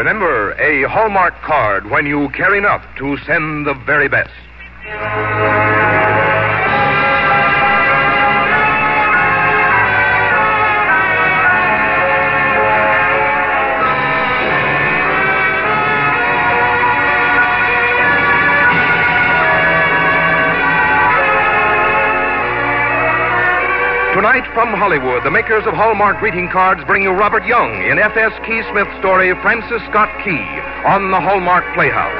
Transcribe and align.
Remember, 0.00 0.52
a 0.52 0.88
Hallmark 0.88 1.34
card 1.42 1.90
when 1.90 2.06
you 2.06 2.30
care 2.30 2.54
enough 2.54 2.82
to 2.96 3.18
send 3.26 3.66
the 3.66 3.74
very 3.74 4.08
best. 4.08 4.32
Tonight 24.30 24.54
from 24.54 24.70
Hollywood, 24.78 25.26
the 25.26 25.30
makers 25.34 25.66
of 25.66 25.74
Hallmark 25.74 26.22
greeting 26.22 26.48
cards 26.54 26.86
bring 26.86 27.02
you 27.02 27.10
Robert 27.10 27.42
Young 27.50 27.82
in 27.82 27.98
F.S. 27.98 28.30
Key 28.46 28.62
Smith's 28.70 28.94
story 29.02 29.34
Francis 29.42 29.82
Scott 29.90 30.06
Key 30.22 30.38
on 30.86 31.10
the 31.10 31.18
Hallmark 31.18 31.66
Playhouse. 31.74 32.14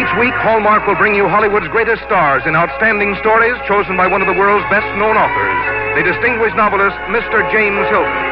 Each 0.00 0.12
week, 0.16 0.32
Hallmark 0.40 0.88
will 0.88 0.96
bring 0.96 1.12
you 1.12 1.28
Hollywood's 1.28 1.68
greatest 1.68 2.00
stars 2.08 2.40
in 2.48 2.56
outstanding 2.56 3.20
stories 3.20 3.60
chosen 3.68 4.00
by 4.00 4.08
one 4.08 4.24
of 4.24 4.32
the 4.32 4.38
world's 4.40 4.64
best 4.72 4.88
known 4.96 5.20
authors, 5.20 5.60
the 5.92 6.08
distinguished 6.08 6.56
novelist, 6.56 6.96
Mr. 7.12 7.44
James 7.52 7.84
Hilton. 7.92 8.29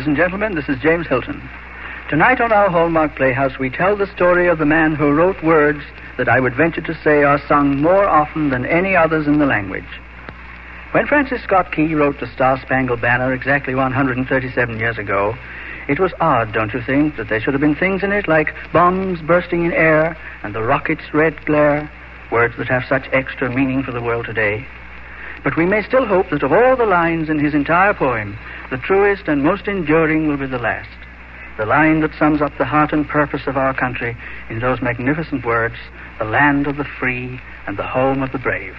Ladies 0.00 0.08
and 0.08 0.16
gentlemen. 0.16 0.54
This 0.54 0.68
is 0.70 0.80
James 0.80 1.06
Hilton. 1.06 1.46
Tonight 2.08 2.40
on 2.40 2.52
our 2.52 2.70
Hallmark 2.70 3.16
Playhouse, 3.16 3.58
we 3.58 3.68
tell 3.68 3.94
the 3.94 4.10
story 4.14 4.48
of 4.48 4.56
the 4.56 4.64
man 4.64 4.94
who 4.94 5.12
wrote 5.12 5.44
words 5.44 5.82
that 6.16 6.26
I 6.26 6.40
would 6.40 6.54
venture 6.54 6.80
to 6.80 6.98
say 7.04 7.22
are 7.22 7.38
sung 7.46 7.82
more 7.82 8.08
often 8.08 8.48
than 8.48 8.64
any 8.64 8.96
others 8.96 9.26
in 9.26 9.38
the 9.38 9.44
language. 9.44 9.84
When 10.92 11.06
Francis 11.06 11.42
Scott 11.42 11.70
Key 11.70 11.94
wrote 11.94 12.18
The 12.18 12.32
Star 12.32 12.58
Spangled 12.62 13.02
Banner 13.02 13.34
exactly 13.34 13.74
137 13.74 14.78
years 14.78 14.96
ago, 14.96 15.36
it 15.86 16.00
was 16.00 16.14
odd, 16.18 16.54
don't 16.54 16.72
you 16.72 16.80
think, 16.80 17.16
that 17.16 17.28
there 17.28 17.38
should 17.38 17.52
have 17.52 17.60
been 17.60 17.76
things 17.76 18.02
in 18.02 18.10
it 18.10 18.26
like 18.26 18.54
bombs 18.72 19.20
bursting 19.20 19.66
in 19.66 19.72
air 19.74 20.16
and 20.42 20.54
the 20.54 20.62
rocket's 20.62 21.12
red 21.12 21.44
glare, 21.44 21.92
words 22.32 22.54
that 22.56 22.68
have 22.68 22.84
such 22.88 23.06
extra 23.12 23.54
meaning 23.54 23.82
for 23.82 23.92
the 23.92 24.00
world 24.00 24.24
today. 24.24 24.66
But 25.44 25.56
we 25.56 25.66
may 25.66 25.82
still 25.82 26.06
hope 26.06 26.30
that 26.30 26.42
of 26.42 26.52
all 26.52 26.76
the 26.76 26.86
lines 26.86 27.28
in 27.28 27.38
his 27.38 27.54
entire 27.54 27.94
poem, 27.94 28.38
the 28.70 28.78
truest 28.78 29.26
and 29.26 29.42
most 29.42 29.66
enduring 29.66 30.28
will 30.28 30.36
be 30.36 30.46
the 30.46 30.58
last. 30.58 30.88
The 31.58 31.66
line 31.66 32.00
that 32.00 32.14
sums 32.18 32.40
up 32.40 32.56
the 32.56 32.64
heart 32.64 32.92
and 32.92 33.06
purpose 33.06 33.42
of 33.46 33.56
our 33.56 33.74
country 33.74 34.16
in 34.48 34.60
those 34.60 34.80
magnificent 34.80 35.44
words, 35.44 35.74
the 36.18 36.24
land 36.24 36.68
of 36.68 36.76
the 36.76 36.86
free 36.98 37.40
and 37.66 37.76
the 37.76 37.86
home 37.86 38.22
of 38.22 38.30
the 38.30 38.38
brave. 38.38 38.76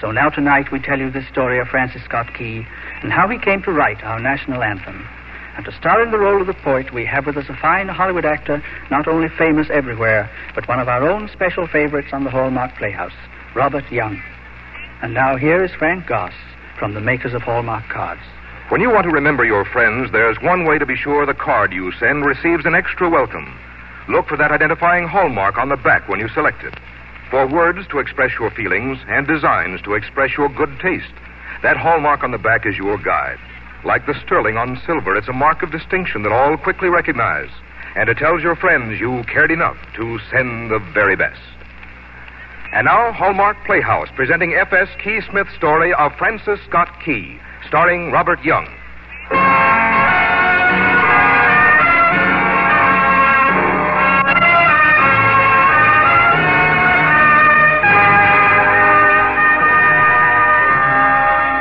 So 0.00 0.10
now 0.10 0.28
tonight 0.28 0.72
we 0.72 0.80
tell 0.80 0.98
you 0.98 1.10
the 1.10 1.26
story 1.30 1.60
of 1.60 1.68
Francis 1.68 2.02
Scott 2.04 2.34
Key 2.34 2.66
and 3.02 3.12
how 3.12 3.28
he 3.28 3.38
came 3.38 3.62
to 3.62 3.72
write 3.72 4.02
our 4.02 4.18
national 4.18 4.62
anthem. 4.62 5.06
And 5.56 5.64
to 5.66 5.72
star 5.72 6.02
in 6.02 6.10
the 6.10 6.18
role 6.18 6.40
of 6.40 6.46
the 6.46 6.54
poet, 6.54 6.92
we 6.92 7.04
have 7.06 7.26
with 7.26 7.36
us 7.36 7.48
a 7.48 7.56
fine 7.56 7.88
Hollywood 7.88 8.24
actor, 8.24 8.62
not 8.90 9.06
only 9.06 9.28
famous 9.28 9.68
everywhere, 9.70 10.30
but 10.54 10.66
one 10.66 10.80
of 10.80 10.88
our 10.88 11.08
own 11.08 11.28
special 11.28 11.66
favorites 11.66 12.08
on 12.12 12.24
the 12.24 12.30
Hallmark 12.30 12.76
Playhouse, 12.76 13.12
Robert 13.54 13.90
Young. 13.92 14.20
And 15.02 15.14
now 15.14 15.36
here 15.36 15.62
is 15.62 15.70
Frank 15.72 16.06
Goss 16.06 16.34
from 16.78 16.94
the 16.94 17.00
makers 17.00 17.34
of 17.34 17.42
Hallmark 17.42 17.88
cards. 17.88 18.22
When 18.70 18.80
you 18.80 18.88
want 18.88 19.02
to 19.02 19.10
remember 19.10 19.44
your 19.44 19.64
friends, 19.64 20.12
there's 20.12 20.40
one 20.42 20.64
way 20.64 20.78
to 20.78 20.86
be 20.86 20.94
sure 20.94 21.26
the 21.26 21.34
card 21.34 21.72
you 21.72 21.90
send 21.98 22.24
receives 22.24 22.64
an 22.64 22.76
extra 22.76 23.10
welcome. 23.10 23.58
Look 24.08 24.28
for 24.28 24.36
that 24.36 24.52
identifying 24.52 25.08
hallmark 25.08 25.58
on 25.58 25.70
the 25.70 25.76
back 25.76 26.08
when 26.08 26.20
you 26.20 26.28
select 26.28 26.62
it. 26.62 26.74
For 27.32 27.48
words 27.48 27.88
to 27.90 27.98
express 27.98 28.30
your 28.38 28.52
feelings 28.52 28.98
and 29.08 29.26
designs 29.26 29.82
to 29.82 29.94
express 29.94 30.36
your 30.38 30.48
good 30.48 30.78
taste, 30.78 31.12
that 31.64 31.78
hallmark 31.78 32.22
on 32.22 32.30
the 32.30 32.38
back 32.38 32.64
is 32.64 32.76
your 32.76 32.96
guide. 32.96 33.40
Like 33.84 34.06
the 34.06 34.14
sterling 34.24 34.56
on 34.56 34.80
silver, 34.86 35.16
it's 35.16 35.26
a 35.26 35.32
mark 35.32 35.64
of 35.64 35.72
distinction 35.72 36.22
that 36.22 36.32
all 36.32 36.56
quickly 36.56 36.90
recognize. 36.90 37.50
And 37.96 38.08
it 38.08 38.18
tells 38.18 38.40
your 38.40 38.54
friends 38.54 39.00
you 39.00 39.24
cared 39.24 39.50
enough 39.50 39.78
to 39.96 40.20
send 40.30 40.70
the 40.70 40.78
very 40.94 41.16
best. 41.16 41.42
And 42.72 42.84
now, 42.84 43.10
Hallmark 43.10 43.56
Playhouse, 43.66 44.10
presenting 44.14 44.54
F.S. 44.54 44.88
Key 45.02 45.22
Smith's 45.28 45.56
story 45.56 45.92
of 45.92 46.12
Francis 46.14 46.60
Scott 46.68 46.88
Key, 47.04 47.40
starring 47.70 48.10
Robert 48.10 48.42
Young. 48.42 48.66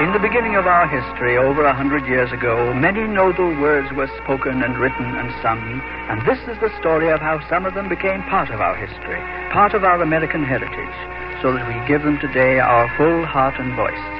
In 0.01 0.09
the 0.13 0.17
beginning 0.17 0.55
of 0.55 0.65
our 0.65 0.89
history, 0.89 1.37
over 1.37 1.63
a 1.63 1.75
hundred 1.75 2.07
years 2.07 2.31
ago, 2.31 2.73
many 2.73 3.05
noble 3.05 3.53
words 3.61 3.93
were 3.93 4.09
spoken 4.23 4.63
and 4.63 4.79
written 4.79 5.05
and 5.05 5.29
sung, 5.43 5.61
and 6.09 6.25
this 6.25 6.39
is 6.49 6.57
the 6.59 6.75
story 6.79 7.09
of 7.11 7.19
how 7.19 7.37
some 7.47 7.67
of 7.67 7.75
them 7.75 7.87
became 7.87 8.23
part 8.23 8.49
of 8.49 8.59
our 8.59 8.75
history, 8.75 9.21
part 9.53 9.75
of 9.75 9.83
our 9.83 10.01
American 10.01 10.43
heritage, 10.43 10.97
so 11.43 11.53
that 11.53 11.67
we 11.67 11.87
give 11.87 12.01
them 12.01 12.17
today 12.17 12.57
our 12.57 12.89
full 12.97 13.27
heart 13.27 13.59
and 13.59 13.75
voice. 13.75 14.18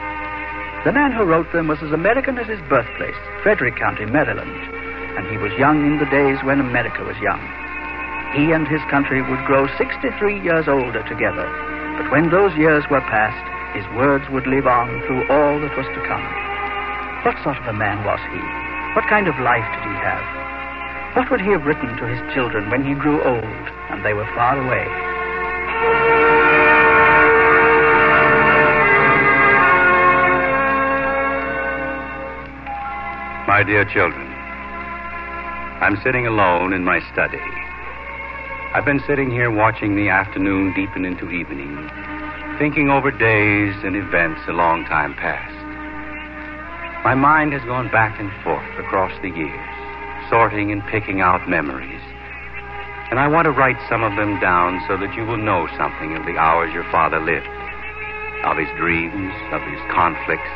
The 0.85 0.95
man 0.95 1.11
who 1.11 1.27
wrote 1.27 1.51
them 1.51 1.67
was 1.67 1.83
as 1.83 1.91
American 1.91 2.37
as 2.39 2.47
his 2.47 2.61
birthplace, 2.71 3.19
Frederick 3.43 3.75
County, 3.75 4.05
Maryland, 4.05 4.55
and 5.19 5.27
he 5.27 5.35
was 5.35 5.51
young 5.59 5.83
in 5.85 5.99
the 5.99 6.07
days 6.07 6.39
when 6.47 6.61
America 6.61 7.03
was 7.03 7.19
young. 7.19 7.43
He 8.31 8.55
and 8.55 8.63
his 8.65 8.79
country 8.87 9.21
would 9.21 9.43
grow 9.43 9.67
63 9.75 10.39
years 10.39 10.69
older 10.69 11.03
together, 11.03 11.43
but 11.99 12.09
when 12.11 12.31
those 12.31 12.55
years 12.55 12.87
were 12.87 13.03
past, 13.11 13.43
his 13.75 13.83
words 13.91 14.23
would 14.31 14.47
live 14.47 14.67
on 14.67 14.87
through 15.03 15.27
all 15.27 15.59
that 15.59 15.75
was 15.75 15.89
to 15.91 16.07
come. 16.07 16.23
What 17.27 17.35
sort 17.43 17.59
of 17.59 17.67
a 17.67 17.75
man 17.75 18.05
was 18.07 18.23
he? 18.31 18.39
What 18.95 19.03
kind 19.11 19.27
of 19.27 19.35
life 19.43 19.67
did 19.75 19.83
he 19.83 19.97
have? 19.99 20.23
What 21.19 21.29
would 21.29 21.41
he 21.41 21.51
have 21.51 21.67
written 21.67 21.91
to 21.97 22.07
his 22.07 22.23
children 22.33 22.71
when 22.71 22.87
he 22.87 22.95
grew 22.95 23.19
old 23.19 23.65
and 23.91 23.99
they 24.05 24.13
were 24.13 24.31
far 24.31 24.55
away? 24.55 26.18
My 33.59 33.65
dear 33.65 33.83
children, 33.83 34.25
I'm 35.83 35.99
sitting 36.01 36.25
alone 36.25 36.71
in 36.71 36.85
my 36.85 37.01
study. 37.11 37.43
I've 38.71 38.85
been 38.85 39.03
sitting 39.05 39.29
here 39.29 39.51
watching 39.51 39.97
the 39.97 40.07
afternoon 40.07 40.71
deepen 40.73 41.03
into 41.03 41.29
evening, 41.29 41.75
thinking 42.57 42.89
over 42.89 43.11
days 43.11 43.75
and 43.83 43.97
events 43.97 44.39
a 44.47 44.53
long 44.53 44.85
time 44.85 45.13
past. 45.13 45.51
My 47.03 47.15
mind 47.15 47.51
has 47.51 47.61
gone 47.67 47.91
back 47.91 48.17
and 48.17 48.31
forth 48.47 48.79
across 48.79 49.11
the 49.19 49.27
years, 49.27 49.69
sorting 50.29 50.71
and 50.71 50.81
picking 50.87 51.19
out 51.19 51.49
memories. 51.49 52.01
And 53.11 53.19
I 53.19 53.27
want 53.27 53.43
to 53.43 53.51
write 53.51 53.75
some 53.89 54.03
of 54.03 54.15
them 54.15 54.39
down 54.39 54.79
so 54.87 54.95
that 54.95 55.13
you 55.15 55.25
will 55.25 55.35
know 55.35 55.67
something 55.75 56.15
of 56.15 56.23
the 56.23 56.39
hours 56.39 56.71
your 56.71 56.89
father 56.95 57.19
lived, 57.19 57.51
of 58.47 58.55
his 58.55 58.71
dreams, 58.79 59.35
of 59.51 59.59
his 59.67 59.83
conflicts, 59.91 60.55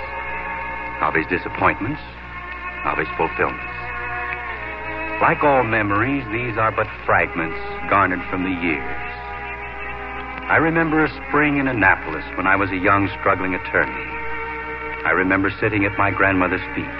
of 1.03 1.13
his 1.13 1.27
disappointments, 1.27 1.99
of 2.85 2.97
his 2.97 3.07
fulfillments. 3.17 3.73
Like 5.21 5.43
all 5.43 5.63
memories, 5.63 6.25
these 6.31 6.57
are 6.57 6.71
but 6.71 6.87
fragments 7.05 7.59
garnered 7.89 8.23
from 8.29 8.43
the 8.43 8.51
years. 8.51 9.13
I 10.51 10.57
remember 10.57 11.05
a 11.05 11.09
spring 11.27 11.57
in 11.57 11.67
Annapolis 11.67 12.25
when 12.35 12.47
I 12.47 12.55
was 12.57 12.69
a 12.71 12.77
young, 12.77 13.07
struggling 13.19 13.55
attorney. 13.55 14.03
I 15.05 15.11
remember 15.11 15.49
sitting 15.59 15.85
at 15.85 15.97
my 15.97 16.11
grandmother's 16.11 16.63
feet. 16.75 16.91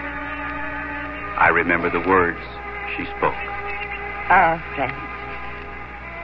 I 1.36 1.50
remember 1.52 1.90
the 1.90 2.08
words 2.08 2.40
she 2.96 3.04
spoke. 3.18 3.36
Ah, 4.31 4.56
Frank. 4.75 4.96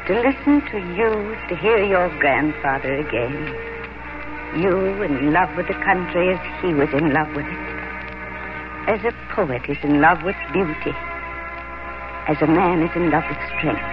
To 0.07 0.15
listen 0.15 0.61
to 0.71 0.79
you, 0.95 1.35
to 1.49 1.55
hear 1.55 1.83
your 1.83 2.07
grandfather 2.19 2.95
again. 2.95 3.35
You 4.55 5.03
in 5.03 5.33
love 5.33 5.55
with 5.57 5.67
the 5.67 5.73
country 5.73 6.33
as 6.33 6.61
he 6.61 6.73
was 6.73 6.89
in 6.93 7.11
love 7.13 7.35
with 7.35 7.45
it. 7.45 7.78
As 8.89 9.05
a 9.05 9.13
poet 9.35 9.61
is 9.69 9.77
in 9.83 10.01
love 10.01 10.23
with 10.23 10.35
beauty. 10.51 10.97
As 12.25 12.41
a 12.41 12.49
man 12.49 12.81
is 12.81 12.89
in 12.95 13.11
love 13.11 13.21
with 13.29 13.37
strength. 13.53 13.85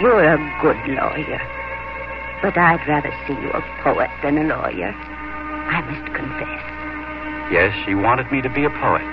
You're 0.00 0.24
a 0.24 0.40
good 0.64 0.80
lawyer. 0.88 1.36
But 2.40 2.56
I'd 2.56 2.80
rather 2.88 3.12
see 3.28 3.36
you 3.36 3.52
a 3.52 3.60
poet 3.84 4.08
than 4.22 4.38
a 4.38 4.48
lawyer. 4.48 4.96
I 4.96 5.84
must 5.84 6.08
confess. 6.16 6.64
Yes, 7.52 7.76
she 7.84 7.94
wanted 7.94 8.32
me 8.32 8.40
to 8.40 8.48
be 8.48 8.64
a 8.64 8.72
poet. 8.80 9.04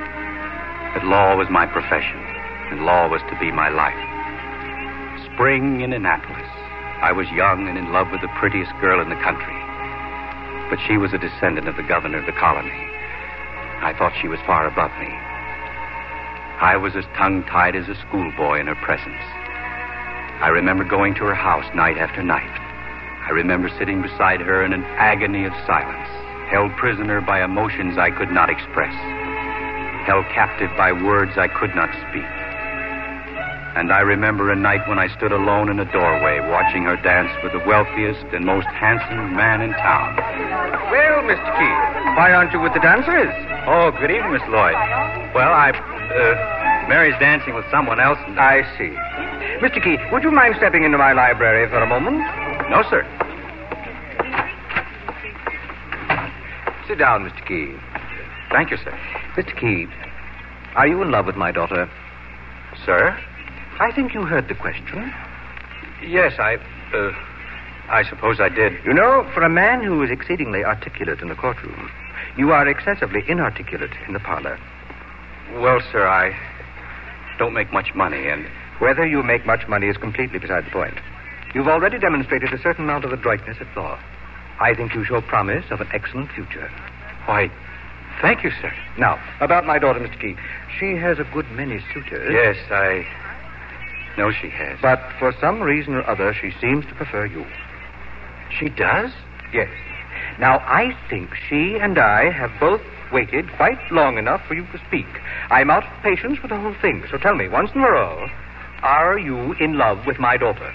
But 0.96 1.04
law 1.04 1.36
was 1.36 1.52
my 1.52 1.68
profession, 1.68 2.24
and 2.72 2.86
law 2.86 3.10
was 3.10 3.20
to 3.28 3.38
be 3.44 3.52
my 3.52 3.68
life. 3.68 4.00
Spring 5.34 5.82
in 5.82 5.92
Annapolis. 5.92 6.48
I 7.04 7.12
was 7.12 7.28
young 7.36 7.68
and 7.68 7.78
in 7.78 7.92
love 7.92 8.12
with 8.16 8.22
the 8.22 8.32
prettiest 8.40 8.72
girl 8.80 9.02
in 9.04 9.10
the 9.10 9.20
country. 9.20 9.60
But 10.72 10.80
she 10.88 10.96
was 10.96 11.12
a 11.12 11.20
descendant 11.20 11.68
of 11.68 11.76
the 11.76 11.84
governor 11.84 12.20
of 12.20 12.26
the 12.26 12.40
colony. 12.40 12.97
I 13.82 13.94
thought 13.94 14.14
she 14.22 14.28
was 14.28 14.40
far 14.46 14.68
above 14.68 14.92
me. 15.00 15.10
I 16.60 16.76
was 16.78 16.96
as 16.96 17.06
tongue 17.16 17.44
tied 17.44 17.76
as 17.76 17.88
a 17.88 17.96
schoolboy 18.08 18.60
in 18.60 18.68
her 18.68 18.76
presence. 18.82 19.22
I 20.42 20.50
remember 20.50 20.84
going 20.84 21.14
to 21.16 21.26
her 21.26 21.36
house 21.36 21.66
night 21.76 21.98
after 21.98 22.24
night. 22.24 22.50
I 23.28 23.32
remember 23.32 23.70
sitting 23.78 24.02
beside 24.02 24.42
her 24.42 24.64
in 24.64 24.74
an 24.74 24.84
agony 24.98 25.46
of 25.46 25.54
silence, 25.68 26.10
held 26.50 26.76
prisoner 26.78 27.22
by 27.22 27.44
emotions 27.44 27.98
I 27.98 28.10
could 28.10 28.32
not 28.32 28.50
express, 28.50 28.96
held 30.06 30.26
captive 30.34 30.72
by 30.78 30.94
words 30.94 31.38
I 31.38 31.48
could 31.48 31.76
not 31.76 31.94
speak. 32.10 32.47
And 33.78 33.94
I 33.94 34.02
remember 34.02 34.50
a 34.50 34.56
night 34.56 34.82
when 34.90 34.98
I 34.98 35.06
stood 35.16 35.32
alone 35.32 35.70
in 35.70 35.78
a 35.78 35.86
doorway 35.94 36.42
watching 36.50 36.90
her 36.90 36.98
dance 36.98 37.30
with 37.44 37.54
the 37.54 37.62
wealthiest 37.62 38.26
and 38.34 38.44
most 38.44 38.66
handsome 38.74 39.38
man 39.38 39.62
in 39.62 39.70
town. 39.70 40.18
Well, 40.90 41.22
Mr. 41.30 41.46
Key, 41.62 41.76
why 42.18 42.34
aren't 42.34 42.52
you 42.52 42.60
with 42.60 42.74
the 42.74 42.82
dancers? 42.82 43.30
Oh, 43.70 43.94
good 44.02 44.10
evening, 44.10 44.34
Miss 44.34 44.42
Lloyd. 44.50 44.74
Well, 45.38 45.54
I. 45.54 45.78
Uh, 45.78 46.90
Mary's 46.90 47.14
dancing 47.20 47.54
with 47.54 47.66
someone 47.70 48.00
else. 48.00 48.18
And... 48.26 48.40
I 48.40 48.66
see. 48.82 48.98
Mr. 49.62 49.78
Key, 49.78 50.02
would 50.12 50.24
you 50.24 50.32
mind 50.32 50.56
stepping 50.58 50.84
into 50.84 50.98
my 50.98 51.14
library 51.14 51.70
for 51.70 51.78
a 51.78 51.86
moment? 51.86 52.18
No, 52.74 52.82
sir. 52.90 53.06
Sit 56.90 56.98
down, 56.98 57.30
Mr. 57.30 57.46
Key. 57.46 57.78
Thank 58.50 58.72
you, 58.72 58.78
sir. 58.78 58.98
Mr. 59.38 59.54
Key, 59.54 59.86
are 60.74 60.88
you 60.88 61.00
in 61.04 61.12
love 61.12 61.28
with 61.28 61.36
my 61.36 61.52
daughter? 61.52 61.88
Sir? 62.84 63.16
I 63.80 63.92
think 63.92 64.14
you 64.14 64.24
heard 64.24 64.48
the 64.48 64.56
question. 64.56 65.14
Yes, 66.02 66.34
I. 66.40 66.56
Uh, 66.94 67.12
I 67.90 68.04
suppose 68.10 68.40
I 68.40 68.50
did. 68.50 68.74
You 68.84 68.94
know, 68.94 69.30
for 69.34 69.44
a 69.44 69.50
man 69.50 69.84
who 69.84 70.04
is 70.04 70.12
exceedingly 70.12 70.64
articulate 70.64 71.22
in 71.22 71.30
the 71.30 71.36
courtroom, 71.36 71.90
you 72.38 72.52
are 72.52 72.68
excessively 72.68 73.24
inarticulate 73.28 73.94
in 74.08 74.14
the 74.14 74.20
parlor. 74.20 74.60
Well, 75.54 75.80
sir, 75.92 76.06
I 76.06 76.36
don't 77.38 77.54
make 77.54 77.72
much 77.72 77.94
money, 77.96 78.28
and. 78.28 78.46
Whether 78.80 79.08
you 79.08 79.24
make 79.24 79.44
much 79.46 79.68
money 79.68 79.88
is 79.88 79.98
completely 79.98 80.38
beside 80.38 80.66
the 80.66 80.70
point. 80.70 80.94
You've 81.56 81.68
already 81.68 81.98
demonstrated 81.98 82.54
a 82.54 82.62
certain 82.62 82.84
amount 82.84 83.06
of 83.06 83.12
adroitness 83.12 83.58
at 83.60 83.76
law. 83.76 83.98
I 84.60 84.76
think 84.76 84.94
you 84.94 85.04
show 85.04 85.20
promise 85.22 85.66
of 85.72 85.82
an 85.82 85.88
excellent 85.94 86.32
future. 86.32 86.70
Why, 87.26 87.50
thank 88.22 88.44
you, 88.44 88.52
sir. 88.62 88.72
Now, 89.00 89.20
about 89.42 89.66
my 89.66 89.80
daughter, 89.80 90.00
Mr. 90.00 90.20
Key. 90.22 90.36
She 90.80 90.96
has 90.96 91.18
a 91.18 91.24
good 91.34 91.50
many 91.52 91.84
suitors. 91.92 92.32
Yes, 92.32 92.58
I 92.70 93.08
know 94.18 94.32
she 94.32 94.50
has. 94.50 94.80
But 94.82 95.00
for 95.20 95.34
some 95.40 95.62
reason 95.62 95.94
or 95.94 96.10
other, 96.10 96.34
she 96.34 96.52
seems 96.60 96.86
to 96.88 96.96
prefer 96.96 97.26
you. 97.26 97.46
She 98.60 98.70
does? 98.70 99.12
Yes. 99.54 99.70
Now, 100.40 100.60
I 100.60 100.98
think 101.10 101.30
she 101.50 101.78
and 101.80 101.98
I 101.98 102.32
have 102.32 102.52
both 102.60 102.82
waited 103.12 103.52
quite 103.56 103.80
long 103.92 104.18
enough 104.18 104.42
for 104.48 104.54
you 104.54 104.66
to 104.68 104.82
speak. 104.88 105.08
I'm 105.50 105.70
out 105.70 105.86
of 105.86 106.04
patience 106.04 106.40
with 106.42 106.50
the 106.50 106.60
whole 106.60 106.76
thing. 106.82 107.04
So 107.10 107.18
tell 107.18 107.36
me, 107.36 107.48
once 107.48 107.72
and 107.74 107.84
for 107.84 107.96
all, 107.96 108.30
are 108.84 109.18
you 109.18 109.54
in 109.54 109.78
love 109.78 110.06
with 110.06 110.20
my 110.20 110.38
daughter? 110.38 110.74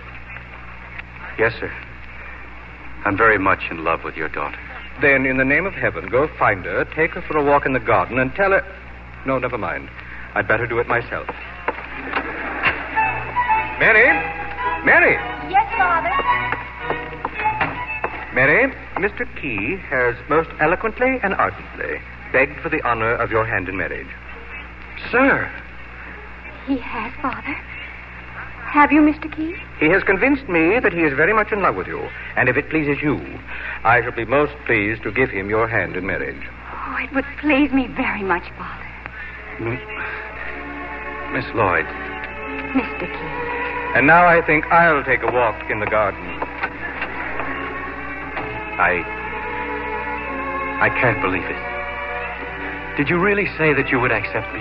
Yes, 1.38 1.52
sir. 1.58 1.70
I'm 3.04 3.16
very 3.16 3.38
much 3.38 3.64
in 3.70 3.84
love 3.84 4.04
with 4.04 4.16
your 4.16 4.28
daughter. 4.28 4.58
Then, 5.00 5.26
in 5.26 5.36
the 5.36 5.44
name 5.44 5.66
of 5.66 5.74
heaven, 5.74 6.08
go 6.08 6.28
find 6.38 6.64
her, 6.64 6.84
take 6.84 7.12
her 7.12 7.22
for 7.22 7.36
a 7.36 7.44
walk 7.44 7.66
in 7.66 7.72
the 7.72 7.80
garden, 7.80 8.18
and 8.18 8.32
tell 8.34 8.50
her. 8.50 8.64
No, 9.26 9.38
never 9.38 9.58
mind. 9.58 9.88
I'd 10.34 10.48
better 10.48 10.66
do 10.66 10.78
it 10.78 10.86
myself. 10.86 11.28
Mary? 13.82 14.14
Mary? 14.84 15.14
Yes, 15.50 15.66
Father. 15.76 16.08
Mary, 18.32 18.72
Mr. 18.94 19.26
Key 19.42 19.74
has 19.90 20.14
most 20.28 20.48
eloquently 20.60 21.18
and 21.24 21.34
ardently 21.34 22.00
begged 22.32 22.60
for 22.60 22.68
the 22.68 22.80
honor 22.86 23.12
of 23.16 23.32
your 23.32 23.44
hand 23.44 23.68
in 23.68 23.76
marriage. 23.76 24.06
Sir! 25.10 25.50
He 26.64 26.76
has, 26.76 27.12
Father. 27.20 27.54
Have 28.70 28.92
you, 28.92 29.00
Mr. 29.00 29.26
Key? 29.34 29.56
He 29.80 29.88
has 29.88 30.04
convinced 30.04 30.48
me 30.48 30.78
that 30.78 30.92
he 30.92 31.00
is 31.00 31.12
very 31.14 31.32
much 31.32 31.50
in 31.50 31.60
love 31.60 31.74
with 31.74 31.88
you, 31.88 32.08
and 32.36 32.48
if 32.48 32.56
it 32.56 32.70
pleases 32.70 33.02
you, 33.02 33.18
I 33.82 34.00
shall 34.00 34.12
be 34.12 34.24
most 34.24 34.52
pleased 34.64 35.02
to 35.02 35.10
give 35.10 35.30
him 35.30 35.50
your 35.50 35.66
hand 35.66 35.96
in 35.96 36.06
marriage. 36.06 36.40
Oh, 36.72 36.98
it 37.02 37.12
would 37.12 37.26
please 37.40 37.72
me 37.72 37.88
very 37.88 38.22
much, 38.22 38.44
Father. 38.56 38.86
Mm. 39.58 39.80
Miss 41.32 41.46
Lloyd. 41.52 41.86
Mr. 42.78 43.10
Key. 43.10 43.41
And 43.94 44.06
now 44.06 44.26
I 44.26 44.40
think 44.46 44.64
I'll 44.66 45.04
take 45.04 45.22
a 45.22 45.30
walk 45.30 45.70
in 45.70 45.80
the 45.80 45.86
garden. 45.86 46.20
I. 48.80 49.04
I 50.80 50.88
can't 50.98 51.20
believe 51.20 51.44
it. 51.44 52.96
Did 52.96 53.08
you 53.08 53.18
really 53.18 53.46
say 53.56 53.72
that 53.74 53.90
you 53.90 54.00
would 54.00 54.12
accept 54.12 54.52
me? 54.52 54.60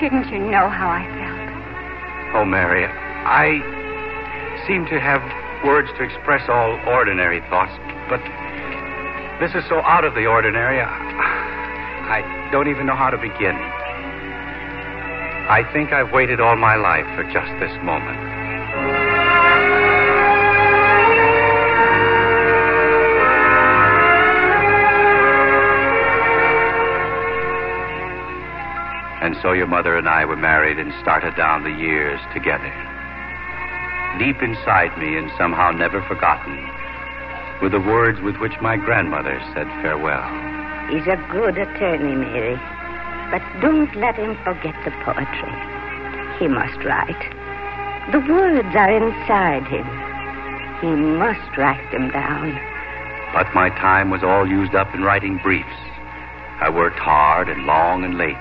Didn't 0.00 0.28
you 0.30 0.38
know 0.38 0.68
how 0.68 0.88
I 0.88 1.04
felt? 1.16 2.36
Oh, 2.36 2.44
Mary, 2.44 2.84
I 2.84 3.60
seem 4.66 4.84
to 4.86 5.00
have 5.00 5.22
words 5.64 5.88
to 5.98 6.04
express 6.04 6.48
all 6.48 6.78
ordinary 6.86 7.40
thoughts, 7.48 7.72
but 8.08 8.20
this 9.40 9.54
is 9.56 9.68
so 9.68 9.80
out 9.80 10.04
of 10.04 10.14
the 10.14 10.26
ordinary, 10.26 10.80
I, 10.80 10.88
I 10.88 12.50
don't 12.52 12.68
even 12.68 12.86
know 12.86 12.96
how 12.96 13.10
to 13.10 13.18
begin. 13.18 13.56
I 15.48 15.64
think 15.72 15.92
I've 15.92 16.12
waited 16.12 16.40
all 16.40 16.56
my 16.56 16.76
life 16.76 17.06
for 17.16 17.24
just 17.32 17.50
this 17.58 17.72
moment. 17.82 18.20
And 29.20 29.36
so 29.42 29.52
your 29.52 29.66
mother 29.66 29.96
and 29.96 30.08
I 30.08 30.24
were 30.24 30.36
married 30.36 30.78
and 30.78 30.92
started 31.02 31.36
down 31.36 31.62
the 31.62 31.70
years 31.70 32.20
together. 32.32 32.72
Deep 34.18 34.40
inside 34.42 34.96
me 34.96 35.18
and 35.18 35.30
somehow 35.36 35.70
never 35.70 36.00
forgotten 36.02 36.56
were 37.60 37.68
the 37.68 37.80
words 37.80 38.20
with 38.20 38.36
which 38.38 38.54
my 38.62 38.76
grandmother 38.76 39.38
said 39.52 39.66
farewell. 39.82 40.24
He's 40.88 41.06
a 41.06 41.20
good 41.30 41.58
attorney, 41.58 42.16
Mary. 42.16 42.56
But 43.30 43.42
don't 43.60 43.94
let 43.96 44.16
him 44.16 44.34
forget 44.42 44.74
the 44.84 44.92
poetry. 45.04 45.52
He 46.38 46.48
must 46.48 46.82
write. 46.84 47.47
The 48.10 48.20
words 48.20 48.74
are 48.74 48.88
inside 48.88 49.68
him. 49.68 49.84
He 50.80 50.88
must 50.96 51.58
write 51.58 51.92
them 51.92 52.10
down. 52.10 52.58
But 53.34 53.54
my 53.54 53.68
time 53.68 54.08
was 54.08 54.22
all 54.22 54.48
used 54.48 54.74
up 54.74 54.94
in 54.94 55.02
writing 55.02 55.36
briefs. 55.42 55.68
I 56.58 56.70
worked 56.70 56.98
hard 56.98 57.50
and 57.50 57.66
long 57.66 58.04
and 58.04 58.16
late. 58.16 58.40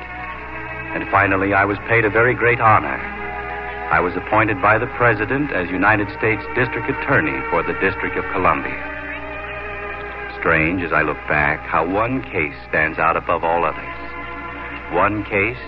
And 0.95 1.03
finally, 1.11 1.53
I 1.53 1.65
was 1.65 1.77
paid 1.89 2.05
a 2.05 2.09
very 2.09 2.33
great 2.33 2.61
honor. 2.61 2.95
I 3.91 3.99
was 3.99 4.15
appointed 4.15 4.61
by 4.61 4.77
the 4.77 4.87
President 4.95 5.51
as 5.51 5.69
United 5.69 6.07
States 6.17 6.43
District 6.55 6.89
Attorney 6.89 7.37
for 7.49 7.61
the 7.61 7.77
District 7.83 8.15
of 8.15 8.23
Columbia. 8.31 8.79
Strange 10.39 10.81
as 10.81 10.93
I 10.93 11.01
look 11.01 11.19
back 11.27 11.59
how 11.67 11.85
one 11.85 12.23
case 12.23 12.55
stands 12.69 12.99
out 12.99 13.17
above 13.17 13.43
all 13.43 13.65
others. 13.65 13.99
One 14.95 15.25
case, 15.25 15.59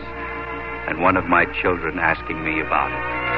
and 0.88 1.02
one 1.02 1.18
of 1.18 1.26
my 1.26 1.44
children 1.62 2.00
asking 2.00 2.44
me 2.46 2.62
about 2.62 2.92
it. 2.92 3.29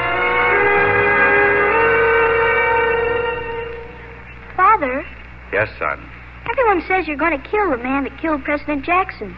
Yes, 5.51 5.70
son. 5.79 6.10
everyone 6.50 6.81
says 6.88 7.08
you're 7.08 7.17
going 7.17 7.39
to 7.39 7.50
kill 7.50 7.70
the 7.70 7.77
man 7.77 8.03
that 8.03 8.20
killed 8.20 8.43
President 8.43 8.86
Jackson. 8.86 9.36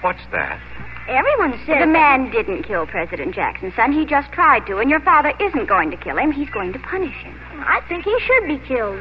What's 0.00 0.22
that? 0.32 0.60
Everyone 1.08 1.58
says. 1.64 1.80
The 1.80 1.86
man 1.86 2.30
didn't 2.30 2.64
kill 2.64 2.86
President 2.86 3.34
Jackson, 3.34 3.72
son. 3.74 3.92
He 3.92 4.04
just 4.04 4.30
tried 4.32 4.66
to, 4.66 4.78
and 4.78 4.90
your 4.90 5.00
father 5.00 5.32
isn't 5.40 5.66
going 5.66 5.90
to 5.90 5.96
kill 5.96 6.18
him. 6.18 6.32
He's 6.32 6.50
going 6.50 6.72
to 6.74 6.78
punish 6.78 7.16
him. 7.22 7.34
I 7.60 7.80
think 7.88 8.04
he 8.04 8.16
should 8.20 8.46
be 8.46 8.58
killed. 8.66 9.00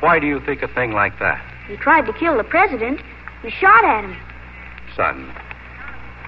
Why 0.00 0.18
do 0.18 0.26
you 0.26 0.40
think 0.40 0.62
a 0.62 0.68
thing 0.68 0.92
like 0.92 1.18
that? 1.20 1.40
He 1.68 1.76
tried 1.76 2.06
to 2.06 2.12
kill 2.12 2.36
the 2.36 2.44
president. 2.44 3.00
He 3.42 3.50
shot 3.50 3.84
at 3.84 4.04
him. 4.04 4.16
Son, 4.96 5.32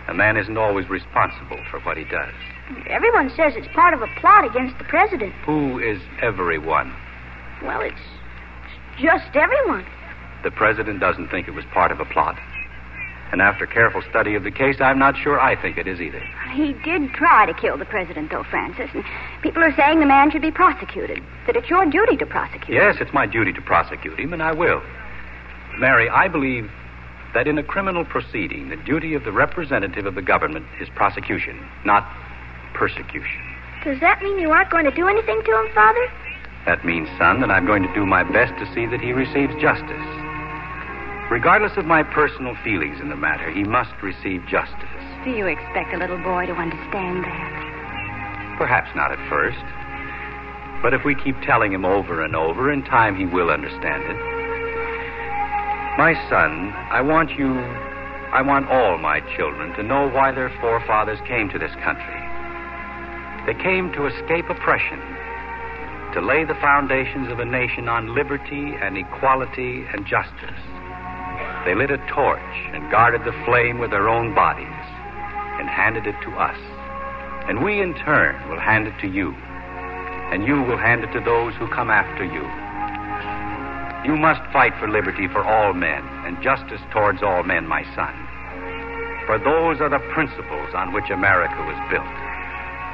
a 0.08 0.14
man 0.14 0.36
isn't 0.36 0.56
always 0.56 0.88
responsible 0.88 1.58
for 1.70 1.80
what 1.80 1.96
he 1.96 2.04
does. 2.04 2.32
Everyone 2.88 3.28
says 3.30 3.54
it's 3.56 3.68
part 3.74 3.92
of 3.92 4.02
a 4.02 4.08
plot 4.20 4.44
against 4.44 4.78
the 4.78 4.84
president. 4.84 5.32
Who 5.44 5.78
is 5.78 6.00
everyone? 6.22 6.94
Well, 7.62 7.80
it's, 7.80 7.94
it's 7.96 8.15
just 9.00 9.34
everyone. 9.34 9.86
The 10.44 10.50
president 10.50 11.00
doesn't 11.00 11.28
think 11.28 11.48
it 11.48 11.54
was 11.54 11.64
part 11.72 11.92
of 11.92 12.00
a 12.00 12.04
plot. 12.04 12.38
And 13.32 13.42
after 13.42 13.66
careful 13.66 14.02
study 14.08 14.36
of 14.36 14.44
the 14.44 14.52
case, 14.52 14.76
I'm 14.80 14.98
not 14.98 15.16
sure 15.16 15.40
I 15.40 15.60
think 15.60 15.78
it 15.78 15.88
is 15.88 16.00
either. 16.00 16.22
He 16.52 16.72
did 16.84 17.10
try 17.12 17.44
to 17.44 17.54
kill 17.54 17.76
the 17.76 17.84
president, 17.84 18.30
though, 18.30 18.44
Francis. 18.44 18.88
And 18.94 19.04
people 19.42 19.64
are 19.64 19.74
saying 19.74 19.98
the 19.98 20.06
man 20.06 20.30
should 20.30 20.42
be 20.42 20.52
prosecuted. 20.52 21.22
That 21.46 21.56
it's 21.56 21.68
your 21.68 21.84
duty 21.86 22.16
to 22.18 22.26
prosecute. 22.26 22.70
Yes, 22.70 22.96
it's 23.00 23.12
my 23.12 23.26
duty 23.26 23.52
to 23.52 23.60
prosecute 23.60 24.18
him, 24.18 24.32
and 24.32 24.42
I 24.42 24.52
will. 24.52 24.80
Mary, 25.78 26.08
I 26.08 26.28
believe 26.28 26.70
that 27.34 27.48
in 27.48 27.58
a 27.58 27.64
criminal 27.64 28.04
proceeding, 28.04 28.68
the 28.68 28.76
duty 28.76 29.14
of 29.14 29.24
the 29.24 29.32
representative 29.32 30.06
of 30.06 30.14
the 30.14 30.22
government 30.22 30.64
is 30.80 30.88
prosecution, 30.94 31.58
not 31.84 32.06
persecution. 32.74 33.42
Does 33.84 34.00
that 34.00 34.22
mean 34.22 34.38
you 34.38 34.50
aren't 34.50 34.70
going 34.70 34.84
to 34.84 34.90
do 34.90 35.08
anything 35.08 35.42
to 35.44 35.60
him, 35.60 35.66
Father? 35.74 36.08
That 36.66 36.84
means, 36.84 37.08
son, 37.16 37.40
that 37.40 37.50
I'm 37.50 37.64
going 37.64 37.82
to 37.86 37.94
do 37.94 38.04
my 38.04 38.24
best 38.24 38.52
to 38.58 38.66
see 38.74 38.86
that 38.86 39.00
he 39.00 39.12
receives 39.12 39.54
justice. 39.62 40.06
Regardless 41.30 41.76
of 41.76 41.86
my 41.86 42.02
personal 42.02 42.54
feelings 42.62 43.00
in 43.00 43.08
the 43.08 43.16
matter, 43.16 43.50
he 43.50 43.62
must 43.62 43.94
receive 44.02 44.42
justice. 44.50 45.02
Do 45.24 45.30
you 45.30 45.46
expect 45.46 45.94
a 45.94 45.98
little 45.98 46.18
boy 46.18 46.46
to 46.46 46.54
understand 46.54 47.22
that? 47.22 48.54
Perhaps 48.58 48.90
not 48.94 49.12
at 49.12 49.18
first. 49.28 49.62
But 50.82 50.94
if 50.94 51.04
we 51.04 51.14
keep 51.14 51.40
telling 51.42 51.72
him 51.72 51.84
over 51.84 52.22
and 52.22 52.34
over, 52.34 52.70
in 52.70 52.84
time 52.84 53.16
he 53.16 53.26
will 53.26 53.50
understand 53.50 54.02
it. 54.02 54.18
My 55.98 56.14
son, 56.28 56.74
I 56.90 57.00
want 57.00 57.30
you, 57.38 57.58
I 58.30 58.42
want 58.42 58.68
all 58.68 58.98
my 58.98 59.20
children 59.36 59.72
to 59.74 59.82
know 59.82 60.08
why 60.10 60.30
their 60.30 60.50
forefathers 60.60 61.18
came 61.26 61.48
to 61.50 61.58
this 61.58 61.74
country. 61.82 62.20
They 63.46 63.54
came 63.62 63.92
to 63.94 64.06
escape 64.06 64.50
oppression, 64.50 65.00
to 66.16 66.24
lay 66.24 66.44
the 66.44 66.56
foundations 66.64 67.28
of 67.30 67.40
a 67.40 67.44
nation 67.44 67.90
on 67.92 68.14
liberty 68.14 68.72
and 68.80 68.96
equality 68.96 69.84
and 69.92 70.08
justice. 70.08 70.62
They 71.68 71.76
lit 71.76 71.92
a 71.92 72.00
torch 72.08 72.56
and 72.72 72.90
guarded 72.90 73.20
the 73.28 73.36
flame 73.44 73.76
with 73.76 73.90
their 73.90 74.08
own 74.08 74.34
bodies 74.34 74.80
and 75.60 75.68
handed 75.68 76.06
it 76.06 76.16
to 76.24 76.30
us. 76.40 76.56
And 77.52 77.62
we, 77.62 77.82
in 77.82 77.92
turn, 78.00 78.32
will 78.48 78.58
hand 78.58 78.88
it 78.88 78.96
to 79.04 79.12
you. 79.12 79.36
And 80.32 80.48
you 80.48 80.62
will 80.62 80.80
hand 80.80 81.04
it 81.04 81.12
to 81.12 81.20
those 81.20 81.52
who 81.60 81.68
come 81.68 81.90
after 81.90 82.24
you. 82.24 82.48
You 84.08 84.16
must 84.16 84.40
fight 84.56 84.72
for 84.80 84.88
liberty 84.88 85.28
for 85.28 85.44
all 85.44 85.74
men 85.74 86.00
and 86.24 86.40
justice 86.42 86.80
towards 86.92 87.22
all 87.22 87.42
men, 87.42 87.68
my 87.68 87.84
son. 87.92 88.16
For 89.28 89.36
those 89.36 89.84
are 89.84 89.92
the 89.92 90.00
principles 90.16 90.72
on 90.72 90.94
which 90.94 91.10
America 91.12 91.60
was 91.60 91.76
built 91.92 92.16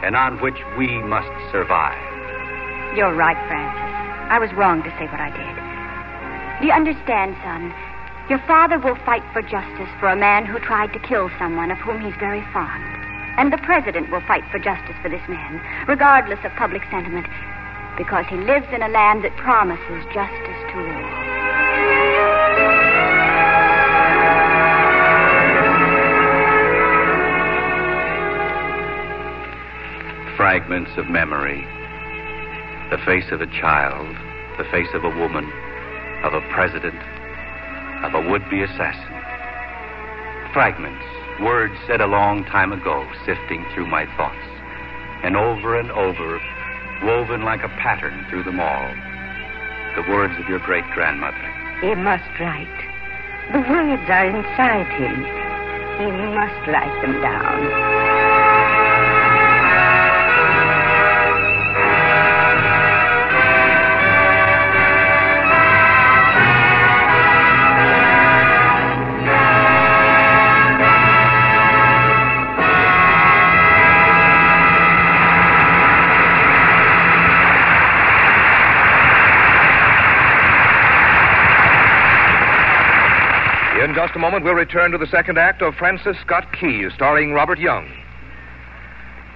and 0.02 0.16
on 0.16 0.42
which 0.42 0.58
we 0.76 0.98
must 1.06 1.30
survive. 1.52 2.21
You're 2.94 3.14
right, 3.14 3.40
Francis. 3.48 3.88
I 4.28 4.38
was 4.38 4.52
wrong 4.52 4.82
to 4.82 4.90
say 5.00 5.06
what 5.08 5.20
I 5.20 5.32
did. 5.32 6.60
Do 6.60 6.66
you 6.66 6.74
understand, 6.74 7.36
son? 7.42 7.72
Your 8.28 8.38
father 8.46 8.78
will 8.78 8.96
fight 8.96 9.24
for 9.32 9.40
justice 9.40 9.88
for 9.98 10.08
a 10.08 10.16
man 10.16 10.44
who 10.44 10.58
tried 10.58 10.92
to 10.92 10.98
kill 11.00 11.30
someone 11.38 11.70
of 11.70 11.78
whom 11.78 12.04
he's 12.04 12.14
very 12.20 12.44
fond. 12.52 12.84
And 13.38 13.50
the 13.50 13.58
president 13.58 14.10
will 14.10 14.20
fight 14.28 14.44
for 14.52 14.58
justice 14.58 14.94
for 15.00 15.08
this 15.08 15.26
man, 15.26 15.60
regardless 15.88 16.38
of 16.44 16.52
public 16.52 16.82
sentiment, 16.90 17.26
because 17.96 18.26
he 18.28 18.36
lives 18.36 18.66
in 18.72 18.82
a 18.82 18.88
land 18.88 19.24
that 19.24 19.34
promises 19.36 20.04
justice 20.12 20.60
to 20.68 20.76
all. 20.76 21.32
Fragments 30.36 30.90
of 30.98 31.08
memory. 31.08 31.66
The 32.92 32.98
face 33.06 33.32
of 33.32 33.40
a 33.40 33.46
child, 33.46 34.04
the 34.58 34.68
face 34.70 34.92
of 34.92 35.02
a 35.02 35.08
woman, 35.08 35.50
of 36.24 36.34
a 36.34 36.44
president, 36.52 37.00
of 38.04 38.12
a 38.12 38.20
would 38.28 38.44
be 38.50 38.60
assassin. 38.60 39.16
Fragments, 40.52 41.02
words 41.40 41.72
said 41.86 42.02
a 42.02 42.06
long 42.06 42.44
time 42.44 42.70
ago, 42.70 43.08
sifting 43.24 43.64
through 43.72 43.86
my 43.86 44.04
thoughts, 44.18 44.44
and 45.24 45.38
over 45.38 45.80
and 45.80 45.90
over, 45.90 46.38
woven 47.02 47.46
like 47.46 47.62
a 47.62 47.72
pattern 47.80 48.26
through 48.28 48.44
them 48.44 48.60
all. 48.60 48.92
The 49.96 50.12
words 50.12 50.38
of 50.38 50.46
your 50.46 50.58
great 50.58 50.84
grandmother. 50.92 51.48
He 51.80 51.94
must 51.94 52.28
write. 52.38 52.68
The 53.56 53.60
words 53.72 54.04
are 54.10 54.28
inside 54.28 54.92
him. 55.00 55.24
He 55.96 56.12
must 56.36 56.68
write 56.68 57.00
them 57.00 57.22
down. 57.22 58.21
Just 84.02 84.16
a 84.16 84.18
moment, 84.18 84.44
we'll 84.44 84.54
return 84.54 84.90
to 84.90 84.98
the 84.98 85.06
second 85.06 85.38
act 85.38 85.62
of 85.62 85.76
Francis 85.76 86.16
Scott 86.26 86.52
Key, 86.58 86.88
starring 86.92 87.34
Robert 87.34 87.60
Young. 87.60 87.88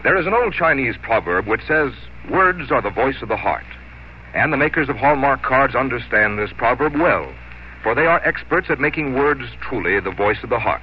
There 0.02 0.18
is 0.18 0.26
an 0.26 0.34
old 0.34 0.54
Chinese 0.54 0.96
proverb 1.02 1.46
which 1.46 1.60
says, 1.68 1.92
Words 2.32 2.72
are 2.72 2.82
the 2.82 2.90
voice 2.90 3.22
of 3.22 3.28
the 3.28 3.36
heart. 3.36 3.64
And 4.34 4.52
the 4.52 4.56
makers 4.56 4.88
of 4.88 4.96
Hallmark 4.96 5.44
cards 5.44 5.76
understand 5.76 6.36
this 6.36 6.50
proverb 6.56 6.96
well, 6.96 7.32
for 7.84 7.94
they 7.94 8.06
are 8.06 8.20
experts 8.26 8.66
at 8.68 8.80
making 8.80 9.14
words 9.14 9.42
truly 9.60 10.00
the 10.00 10.10
voice 10.10 10.42
of 10.42 10.50
the 10.50 10.58
heart. 10.58 10.82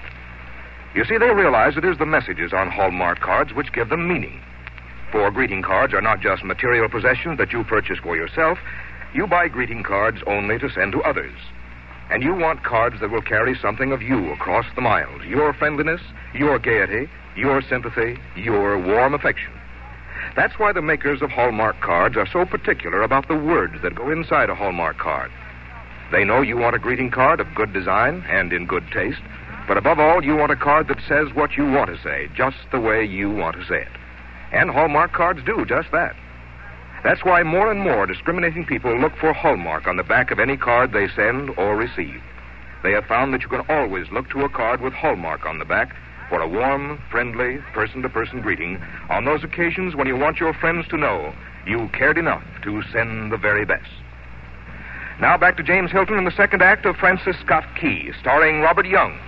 You 0.96 1.04
see, 1.04 1.18
they 1.18 1.32
realize 1.32 1.76
it 1.76 1.84
is 1.84 1.98
the 1.98 2.06
messages 2.06 2.54
on 2.54 2.72
Hallmark 2.72 3.20
cards 3.20 3.52
which 3.54 3.74
give 3.74 3.90
them 3.90 4.08
meaning. 4.08 4.42
For 5.12 5.30
greeting 5.30 5.62
cards 5.62 5.94
are 5.94 6.02
not 6.02 6.22
just 6.22 6.46
material 6.46 6.88
possessions 6.88 7.38
that 7.38 7.52
you 7.52 7.66
purchase 7.66 8.00
for 8.02 8.16
yourself, 8.16 8.60
you 9.14 9.28
buy 9.28 9.50
greeting 9.50 9.84
cards 9.84 10.20
only 10.26 10.58
to 10.60 10.70
send 10.70 10.94
to 10.94 11.02
others. 11.02 11.36
And 12.14 12.22
you 12.22 12.36
want 12.36 12.62
cards 12.62 13.00
that 13.02 13.10
will 13.10 13.24
carry 13.24 13.58
something 13.58 13.92
of 13.92 14.04
you 14.04 14.32
across 14.34 14.68
the 14.76 14.82
miles 14.82 15.24
your 15.26 15.52
friendliness, 15.52 16.00
your 16.36 16.60
gaiety, 16.60 17.10
your 17.36 17.64
sympathy, 17.64 18.20
your 18.36 18.78
warm 18.78 19.16
affection. 19.16 19.52
That's 20.36 20.60
why 20.60 20.74
the 20.74 20.82
makers 20.84 21.24
of 21.24 21.32
Hallmark 21.32 21.82
cards 21.82 22.16
are 22.16 22.28
so 22.32 22.46
particular 22.46 23.02
about 23.02 23.28
the 23.28 23.36
words 23.36 23.82
that 23.82 23.96
go 23.96 24.12
inside 24.12 24.52
a 24.52 24.56
Hallmark 24.56 25.00
card. 25.00 25.32
They 26.12 26.24
know 26.24 26.44
you 26.44 26.56
want 26.56 26.76
a 26.76 26.80
greeting 26.80 27.10
card 27.10 27.40
of 27.40 27.56
good 27.56 27.74
design 27.74 28.24
and 28.30 28.54
in 28.54 28.68
good 28.68 28.86
taste, 28.94 29.22
but 29.68 29.78
above 29.78 29.98
all, 29.98 30.24
you 30.24 30.36
want 30.36 30.52
a 30.52 30.56
card 30.56 30.90
that 30.90 31.02
says 31.08 31.34
what 31.34 31.58
you 31.58 31.66
want 31.66 31.90
to 31.90 32.04
say, 32.04 32.30
just 32.36 32.58
the 32.72 32.80
way 32.80 33.04
you 33.04 33.32
want 33.32 33.56
to 33.56 33.66
say 33.66 33.82
it. 33.82 33.92
And 34.52 34.70
Hallmark 34.70 35.14
cards 35.14 35.40
do 35.48 35.66
just 35.66 35.90
that. 35.92 36.16
That's 37.04 37.26
why 37.26 37.44
more 37.44 37.70
and 37.70 37.82
more 37.82 38.06
discriminating 38.06 38.66
people 38.66 38.98
look 38.98 39.18
for 39.18 39.34
Hallmark 39.34 39.88
on 39.88 39.98
the 39.98 40.04
back 40.04 40.32
of 40.32 40.40
any 40.40 40.56
card 40.56 40.94
they 40.94 41.10
send 41.10 41.50
or 41.58 41.76
receive. 41.76 42.24
They 42.82 42.92
have 42.94 43.06
found 43.06 43.34
that 43.34 43.42
you 43.42 43.50
can 43.50 43.66
always 43.68 44.10
look 44.12 44.30
to 44.30 44.46
a 44.46 44.50
card 44.50 44.80
with 44.80 44.94
Hallmark 44.94 45.46
on 45.46 45.60
the 45.60 45.66
back 45.66 45.96
for 46.30 46.42
a 46.42 46.48
warm, 46.48 47.02
friendly, 47.12 47.58
person 47.74 48.02
to 48.04 48.10
person 48.10 48.42
greeting 48.42 48.82
on 49.10 49.26
those 49.26 49.44
occasions 49.44 49.96
when 49.96 50.08
you 50.08 50.16
want 50.16 50.40
your 50.40 50.54
friends 50.54 50.88
to 50.90 50.98
know 50.98 51.34
you 51.68 51.90
cared 51.90 52.18
enough 52.18 52.44
to 52.64 52.82
send 52.94 53.32
the 53.32 53.38
very 53.38 53.66
best. 53.66 53.90
Now 55.20 55.38
back 55.38 55.58
to 55.58 55.64
James 55.64 55.92
Hilton 55.92 56.18
in 56.18 56.26
the 56.26 56.32
second 56.32 56.62
act 56.62 56.86
of 56.86 56.96
Francis 56.96 57.36
Scott 57.40 57.66
Key, 57.80 58.12
starring 58.20 58.62
Robert 58.62 58.88
Young. 58.88 59.20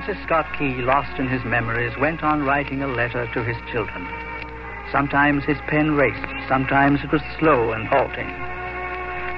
Francis 0.00 0.24
Scott 0.24 0.46
Key, 0.58 0.80
lost 0.80 1.18
in 1.18 1.28
his 1.28 1.44
memories, 1.44 1.92
went 1.98 2.22
on 2.22 2.42
writing 2.42 2.80
a 2.82 2.88
letter 2.88 3.30
to 3.34 3.44
his 3.44 3.56
children. 3.70 4.08
Sometimes 4.90 5.44
his 5.44 5.58
pen 5.68 5.92
raced, 5.92 6.48
sometimes 6.48 7.00
it 7.04 7.12
was 7.12 7.20
slow 7.38 7.72
and 7.72 7.86
halting. 7.86 8.32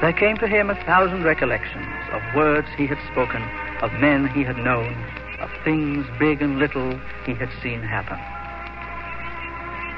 There 0.00 0.12
came 0.12 0.36
to 0.38 0.46
him 0.46 0.70
a 0.70 0.78
thousand 0.84 1.24
recollections 1.24 1.90
of 2.12 2.22
words 2.36 2.68
he 2.76 2.86
had 2.86 2.98
spoken, 3.10 3.42
of 3.82 3.90
men 3.94 4.28
he 4.28 4.44
had 4.44 4.56
known, 4.58 4.94
of 5.40 5.50
things 5.64 6.06
big 6.20 6.40
and 6.40 6.60
little 6.60 6.94
he 7.26 7.34
had 7.34 7.50
seen 7.60 7.82
happen. 7.82 8.18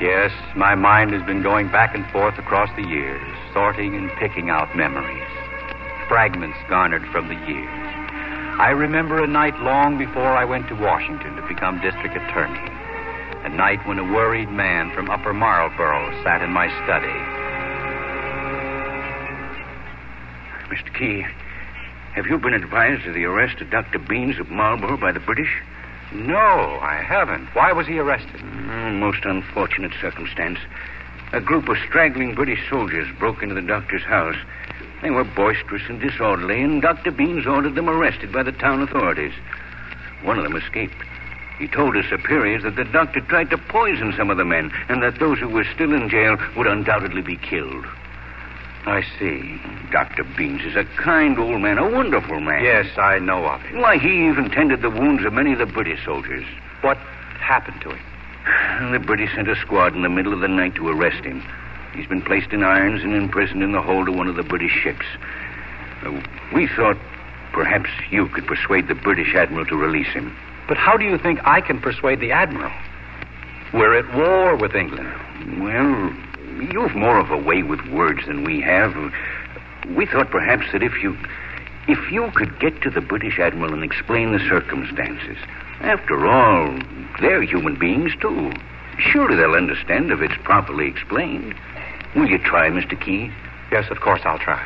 Yes, 0.00 0.32
my 0.56 0.74
mind 0.74 1.12
has 1.12 1.22
been 1.26 1.42
going 1.42 1.68
back 1.68 1.94
and 1.94 2.08
forth 2.10 2.38
across 2.38 2.70
the 2.74 2.88
years, 2.88 3.36
sorting 3.52 3.96
and 3.96 4.10
picking 4.16 4.48
out 4.48 4.74
memories, 4.74 5.28
fragments 6.08 6.56
garnered 6.70 7.04
from 7.12 7.28
the 7.28 7.36
years. 7.44 8.03
I 8.58 8.70
remember 8.70 9.22
a 9.22 9.26
night 9.26 9.58
long 9.60 9.98
before 9.98 10.36
I 10.36 10.44
went 10.44 10.68
to 10.68 10.76
Washington 10.76 11.34
to 11.34 11.42
become 11.48 11.80
district 11.80 12.14
attorney. 12.14 12.70
A 13.42 13.48
night 13.48 13.84
when 13.84 13.98
a 13.98 14.04
worried 14.04 14.48
man 14.48 14.94
from 14.94 15.10
Upper 15.10 15.34
Marlboro 15.34 16.22
sat 16.22 16.40
in 16.40 16.50
my 16.50 16.68
study. 16.84 17.12
Mr. 20.70 20.94
Key, 20.96 21.26
have 22.14 22.26
you 22.26 22.38
been 22.38 22.54
advised 22.54 23.04
of 23.08 23.14
the 23.14 23.24
arrest 23.24 23.60
of 23.60 23.70
Dr. 23.70 23.98
Beanes 23.98 24.38
of 24.38 24.48
Marlboro 24.50 24.96
by 24.96 25.10
the 25.10 25.18
British? 25.18 25.50
No, 26.12 26.78
I 26.80 27.02
haven't. 27.04 27.46
Why 27.56 27.72
was 27.72 27.88
he 27.88 27.98
arrested? 27.98 28.40
Mm, 28.40 29.00
most 29.00 29.24
unfortunate 29.24 29.92
circumstance. 30.00 30.60
A 31.32 31.40
group 31.40 31.68
of 31.68 31.76
straggling 31.88 32.36
British 32.36 32.60
soldiers 32.70 33.08
broke 33.18 33.42
into 33.42 33.56
the 33.56 33.62
doctor's 33.62 34.04
house. 34.04 34.36
They 35.04 35.10
were 35.10 35.24
boisterous 35.24 35.82
and 35.90 36.00
disorderly, 36.00 36.62
and 36.62 36.80
Dr. 36.80 37.10
Beanes 37.10 37.46
ordered 37.46 37.74
them 37.74 37.90
arrested 37.90 38.32
by 38.32 38.42
the 38.42 38.52
town 38.52 38.80
authorities. 38.80 39.34
One 40.22 40.38
of 40.38 40.44
them 40.44 40.56
escaped. 40.56 40.96
He 41.58 41.68
told 41.68 41.94
his 41.94 42.08
superiors 42.08 42.62
that 42.62 42.76
the 42.76 42.84
doctor 42.84 43.20
tried 43.20 43.50
to 43.50 43.58
poison 43.58 44.14
some 44.16 44.30
of 44.30 44.38
the 44.38 44.46
men, 44.46 44.72
and 44.88 45.02
that 45.02 45.18
those 45.18 45.38
who 45.38 45.50
were 45.50 45.66
still 45.74 45.92
in 45.92 46.08
jail 46.08 46.38
would 46.56 46.66
undoubtedly 46.66 47.20
be 47.20 47.36
killed. 47.36 47.84
I 48.86 49.04
see. 49.18 49.60
Dr. 49.92 50.24
Beanes 50.24 50.64
is 50.64 50.74
a 50.74 50.86
kind 50.96 51.38
old 51.38 51.60
man, 51.60 51.76
a 51.76 51.90
wonderful 51.90 52.40
man. 52.40 52.64
Yes, 52.64 52.86
I 52.96 53.18
know 53.18 53.44
of 53.44 53.60
him. 53.60 53.82
Why, 53.82 53.98
he 53.98 54.26
even 54.26 54.50
tended 54.50 54.80
the 54.80 54.88
wounds 54.88 55.22
of 55.26 55.34
many 55.34 55.52
of 55.52 55.58
the 55.58 55.66
British 55.66 56.02
soldiers. 56.02 56.46
What 56.80 56.96
happened 57.40 57.82
to 57.82 57.90
him? 57.90 58.00
The 58.90 58.98
British 58.98 59.34
sent 59.34 59.48
a 59.48 59.56
squad 59.56 59.94
in 59.94 60.02
the 60.02 60.08
middle 60.08 60.32
of 60.32 60.40
the 60.40 60.48
night 60.48 60.76
to 60.76 60.88
arrest 60.88 61.24
him. 61.26 61.42
He's 61.94 62.06
been 62.06 62.22
placed 62.22 62.52
in 62.52 62.62
irons 62.62 63.02
and 63.02 63.14
imprisoned 63.14 63.62
in 63.62 63.72
the 63.72 63.82
hold 63.82 64.08
of 64.08 64.16
one 64.16 64.28
of 64.28 64.36
the 64.36 64.42
British 64.42 64.72
ships. 64.72 65.06
Uh, 66.04 66.20
we 66.52 66.66
thought 66.66 66.96
perhaps 67.52 67.88
you 68.10 68.28
could 68.28 68.46
persuade 68.46 68.88
the 68.88 68.94
British 68.94 69.34
admiral 69.34 69.64
to 69.66 69.76
release 69.76 70.08
him. 70.08 70.36
But 70.66 70.76
how 70.76 70.96
do 70.96 71.04
you 71.04 71.18
think 71.18 71.40
I 71.44 71.60
can 71.60 71.80
persuade 71.80 72.20
the 72.20 72.32
admiral? 72.32 72.72
We're 73.72 73.96
at 73.96 74.14
war 74.14 74.56
with 74.56 74.74
England. 74.74 75.12
Well, 75.60 76.12
you've 76.72 76.94
more 76.94 77.18
of 77.18 77.30
a 77.30 77.36
way 77.36 77.62
with 77.62 77.84
words 77.88 78.26
than 78.26 78.44
we 78.44 78.60
have. 78.60 78.94
We 79.94 80.06
thought 80.06 80.30
perhaps 80.30 80.66
that 80.72 80.82
if 80.82 81.02
you 81.02 81.16
if 81.86 82.10
you 82.10 82.30
could 82.34 82.58
get 82.58 82.80
to 82.80 82.90
the 82.90 83.02
British 83.02 83.38
admiral 83.38 83.74
and 83.74 83.84
explain 83.84 84.32
the 84.32 84.38
circumstances. 84.48 85.36
After 85.80 86.26
all, 86.26 86.78
they're 87.20 87.42
human 87.42 87.78
beings 87.78 88.12
too. 88.20 88.52
Surely 88.98 89.36
they'll 89.36 89.54
understand 89.54 90.10
if 90.10 90.22
it's 90.22 90.36
properly 90.44 90.86
explained. 90.86 91.54
Will 92.16 92.28
you 92.28 92.38
try, 92.38 92.70
Mr. 92.70 92.94
Key? 92.94 93.30
Yes, 93.72 93.90
of 93.90 94.00
course 94.00 94.20
I'll 94.24 94.38
try. 94.38 94.62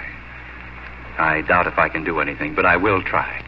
I 1.19 1.41
doubt 1.43 1.67
if 1.67 1.79
I 1.79 1.89
can 1.89 2.05
do 2.05 2.21
anything, 2.21 2.55
but 2.55 2.67
I 2.67 2.77
will 2.77 3.03
try. 3.03 3.43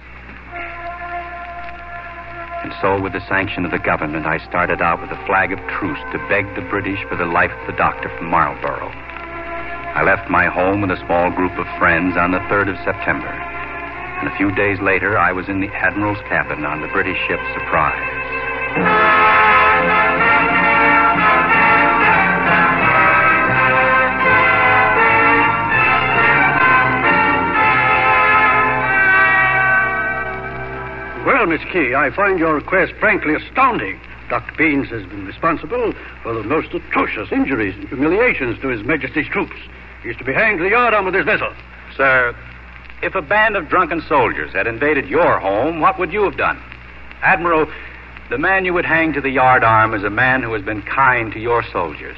And 2.65 2.73
so, 2.81 3.01
with 3.01 3.13
the 3.13 3.27
sanction 3.29 3.65
of 3.65 3.71
the 3.71 3.79
government, 3.79 4.27
I 4.27 4.39
started 4.49 4.83
out 4.83 5.01
with 5.01 5.11
a 5.11 5.27
flag 5.27 5.53
of 5.53 5.59
truce 5.79 6.01
to 6.13 6.19
beg 6.29 6.45
the 6.55 6.67
British 6.69 6.99
for 7.09 7.17
the 7.17 7.25
life 7.25 7.53
of 7.53 7.67
the 7.67 7.77
doctor 7.77 8.09
from 8.17 8.27
Marlboro. 8.29 8.89
I 8.89 10.03
left 10.03 10.31
my 10.31 10.47
home 10.47 10.81
with 10.81 10.91
a 10.91 11.01
small 11.07 11.31
group 11.31 11.53
of 11.59 11.67
friends 11.79 12.17
on 12.17 12.33
the 12.33 12.39
3rd 12.53 12.71
of 12.71 12.85
September. 12.85 13.29
And 13.29 14.29
a 14.29 14.37
few 14.37 14.55
days 14.55 14.79
later, 14.81 15.17
I 15.17 15.33
was 15.33 15.49
in 15.49 15.61
the 15.61 15.73
Admiral's 15.73 16.21
cabin 16.29 16.65
on 16.65 16.81
the 16.81 16.89
British 16.89 17.19
ship 17.27 17.41
Surprise. 17.55 19.10
Miss 31.51 31.65
Key, 31.73 31.97
I 31.97 32.11
find 32.15 32.39
your 32.39 32.55
request 32.55 32.93
frankly 33.01 33.35
astounding. 33.35 34.01
Dr. 34.29 34.53
Beanes 34.53 34.87
has 34.91 35.03
been 35.07 35.27
responsible 35.27 35.93
for 36.23 36.33
the 36.33 36.45
most 36.45 36.73
atrocious 36.73 37.33
injuries 37.33 37.75
and 37.75 37.89
humiliations 37.89 38.61
to 38.61 38.69
His 38.69 38.87
Majesty's 38.87 39.27
troops. 39.27 39.57
He 40.05 40.11
is 40.11 40.17
to 40.19 40.25
be 40.25 40.33
hanged 40.33 40.59
to 40.59 40.65
the 40.65 40.71
yardarm 40.71 41.09
of 41.09 41.13
this 41.13 41.25
vessel. 41.25 41.53
Sir, 41.97 42.37
if 43.03 43.17
a 43.17 43.21
band 43.21 43.57
of 43.57 43.69
drunken 43.69 44.01
soldiers 44.09 44.53
had 44.53 44.69
invaded 44.69 45.09
your 45.09 45.41
home, 45.41 45.81
what 45.81 45.99
would 45.99 46.13
you 46.13 46.23
have 46.23 46.37
done? 46.37 46.63
Admiral, 47.21 47.67
the 48.31 48.39
man 48.39 48.65
you 48.65 48.73
would 48.73 48.87
hang 48.87 49.13
to 49.15 49.21
the 49.21 49.35
yardarm 49.35 49.93
is 49.93 50.05
a 50.05 50.11
man 50.11 50.45
who 50.45 50.53
has 50.53 50.63
been 50.63 50.83
kind 50.83 51.33
to 51.33 51.41
your 51.41 51.65
soldiers. 51.73 52.17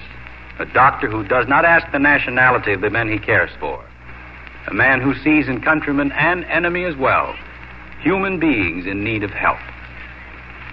A 0.58 0.66
doctor 0.66 1.10
who 1.10 1.26
does 1.26 1.48
not 1.48 1.64
ask 1.64 1.90
the 1.90 1.98
nationality 1.98 2.74
of 2.74 2.82
the 2.82 2.90
men 2.90 3.10
he 3.10 3.18
cares 3.18 3.50
for. 3.58 3.82
A 4.66 4.74
man 4.74 5.00
who 5.00 5.14
sees 5.14 5.48
in 5.48 5.62
countrymen 5.62 6.12
an 6.12 6.44
enemy 6.44 6.84
as 6.84 6.96
well 6.96 7.34
human 8.02 8.38
beings 8.38 8.86
in 8.86 9.04
need 9.04 9.22
of 9.22 9.30
help. 9.30 9.58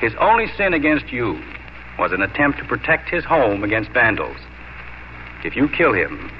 His 0.01 0.13
only 0.19 0.47
sin 0.57 0.73
against 0.73 1.11
you 1.11 1.39
was 1.97 2.11
an 2.11 2.21
attempt 2.21 2.57
to 2.59 2.65
protect 2.65 3.09
his 3.09 3.23
home 3.23 3.63
against 3.63 3.91
vandals. 3.91 4.37
If 5.43 5.55
you 5.55 5.69
kill 5.69 5.93
him, 5.93 6.31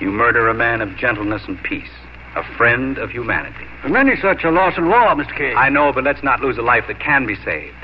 you 0.00 0.10
murder 0.10 0.48
a 0.48 0.54
man 0.54 0.80
of 0.80 0.96
gentleness 0.96 1.42
and 1.48 1.60
peace, 1.62 1.90
a 2.36 2.44
friend 2.56 2.98
of 2.98 3.10
humanity. 3.10 3.66
For 3.82 3.88
many 3.88 4.14
such 4.20 4.44
a 4.44 4.50
loss 4.50 4.76
in 4.76 4.88
war, 4.88 5.14
Mr. 5.14 5.36
Key. 5.36 5.54
I 5.54 5.70
know, 5.70 5.92
but 5.92 6.04
let's 6.04 6.22
not 6.22 6.40
lose 6.40 6.58
a 6.58 6.62
life 6.62 6.84
that 6.86 7.00
can 7.00 7.26
be 7.26 7.36
saved. 7.44 7.74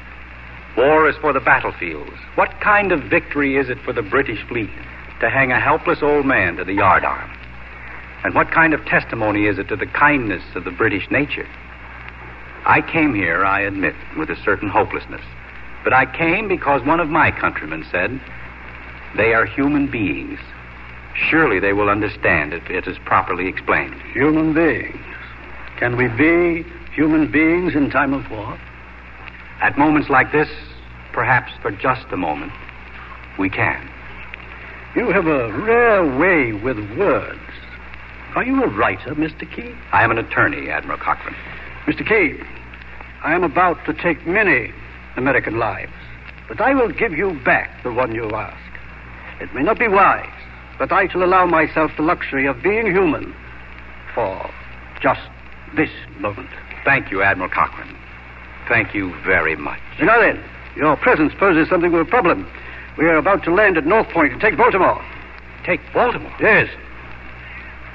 War 0.77 1.09
is 1.09 1.17
for 1.17 1.33
the 1.33 1.41
battlefields. 1.41 2.17
What 2.35 2.61
kind 2.61 2.93
of 2.93 3.03
victory 3.05 3.57
is 3.57 3.69
it 3.69 3.79
for 3.85 3.93
the 3.93 4.03
British 4.03 4.47
fleet 4.47 4.71
to 5.21 5.29
hang 5.29 5.53
a 5.53 5.61
helpless 5.61 5.99
old 6.03 6.27
man 6.27 6.57
to 6.57 6.65
the 6.65 6.77
yardarm? 6.77 7.31
And 8.25 8.35
what 8.35 8.51
kind 8.51 8.73
of 8.73 8.85
testimony 8.85 9.47
is 9.47 9.59
it 9.59 9.69
to 9.69 9.77
the 9.77 9.87
kindness 9.87 10.43
of 10.55 10.65
the 10.65 10.71
British 10.71 11.11
nature? 11.11 11.49
I 12.65 12.81
came 12.81 13.15
here, 13.15 13.45
I 13.45 13.61
admit, 13.61 13.95
with 14.17 14.31
a 14.31 14.43
certain 14.45 14.69
hopelessness. 14.69 15.23
But 15.83 15.93
I 15.93 16.07
came 16.07 16.47
because 16.47 16.83
one 16.85 17.01
of 17.01 17.09
my 17.09 17.33
countrymen 17.33 17.85
said, 17.91 18.21
They 19.17 19.35
are 19.35 19.45
human 19.45 19.91
beings. 19.91 20.39
Surely 21.15 21.59
they 21.59 21.73
will 21.73 21.91
understand 21.91 22.53
if 22.53 22.71
it 22.71 22.87
is 22.87 22.97
properly 23.05 23.49
explained. 23.49 24.01
Human 24.15 24.55
beings. 24.55 25.05
Can 25.79 25.97
we 25.97 26.09
be 26.09 26.65
human 26.95 27.31
beings 27.31 27.75
in 27.75 27.91
time 27.91 28.15
of 28.15 28.31
war? 28.31 28.59
At 29.61 29.77
moments 29.77 30.09
like 30.09 30.31
this, 30.33 30.49
perhaps 31.13 31.53
for 31.61 31.71
just 31.71 32.07
a 32.13 32.17
moment, 32.17 32.53
we 33.39 33.51
can. 33.51 33.89
You 34.95 35.11
have 35.11 35.27
a 35.27 35.53
rare 35.53 36.05
way 36.19 36.53
with 36.53 36.79
words. 36.97 37.41
Are 38.37 38.45
you 38.45 38.63
a 38.63 38.69
writer, 38.69 39.15
Mr. 39.15 39.51
Key? 39.51 39.75
I 39.93 40.05
am 40.05 40.11
an 40.11 40.19
attorney, 40.19 40.71
Admiral 40.71 40.99
Cochrane. 40.99 41.37
Mr. 41.87 42.07
Key, 42.07 42.41
I 43.25 43.35
am 43.35 43.43
about 43.43 43.85
to 43.87 43.93
take 43.93 44.25
many 44.25 44.73
American 45.17 45.59
lives, 45.59 45.93
but 46.49 46.61
I 46.61 46.75
will 46.75 46.91
give 46.91 47.13
you 47.13 47.39
back 47.45 47.83
the 47.83 47.93
one 47.93 48.15
you 48.15 48.31
ask. 48.31 48.57
It 49.41 49.53
may 49.53 49.63
not 49.63 49.81
be 49.81 49.89
wise, 49.89 50.31
but 50.79 50.93
I 50.93 51.09
shall 51.09 51.25
allow 51.25 51.45
myself 51.47 51.91
the 51.97 52.03
luxury 52.03 52.47
of 52.47 52.63
being 52.63 52.87
human 52.87 53.35
for 54.15 54.49
just 55.01 55.21
this 55.77 55.91
moment. 56.21 56.51
Thank 56.85 57.11
you, 57.11 57.23
Admiral 57.23 57.51
Cochrane. 57.51 57.97
Thank 58.69 58.95
you 58.95 59.13
very 59.25 59.57
much. 59.57 59.81
Now 60.01 60.21
then, 60.21 60.43
your 60.77 60.97
presence 60.97 61.33
poses 61.37 61.69
something 61.69 61.93
of 61.93 62.01
a 62.01 62.05
problem. 62.05 62.49
We 62.97 63.07
are 63.07 63.17
about 63.17 63.43
to 63.45 63.53
land 63.53 63.77
at 63.77 63.87
North 63.87 64.09
Point 64.11 64.33
and 64.33 64.41
take 64.41 64.57
Baltimore. 64.57 65.05
Take 65.65 65.81
Baltimore? 65.93 66.35
Yes. 66.41 66.69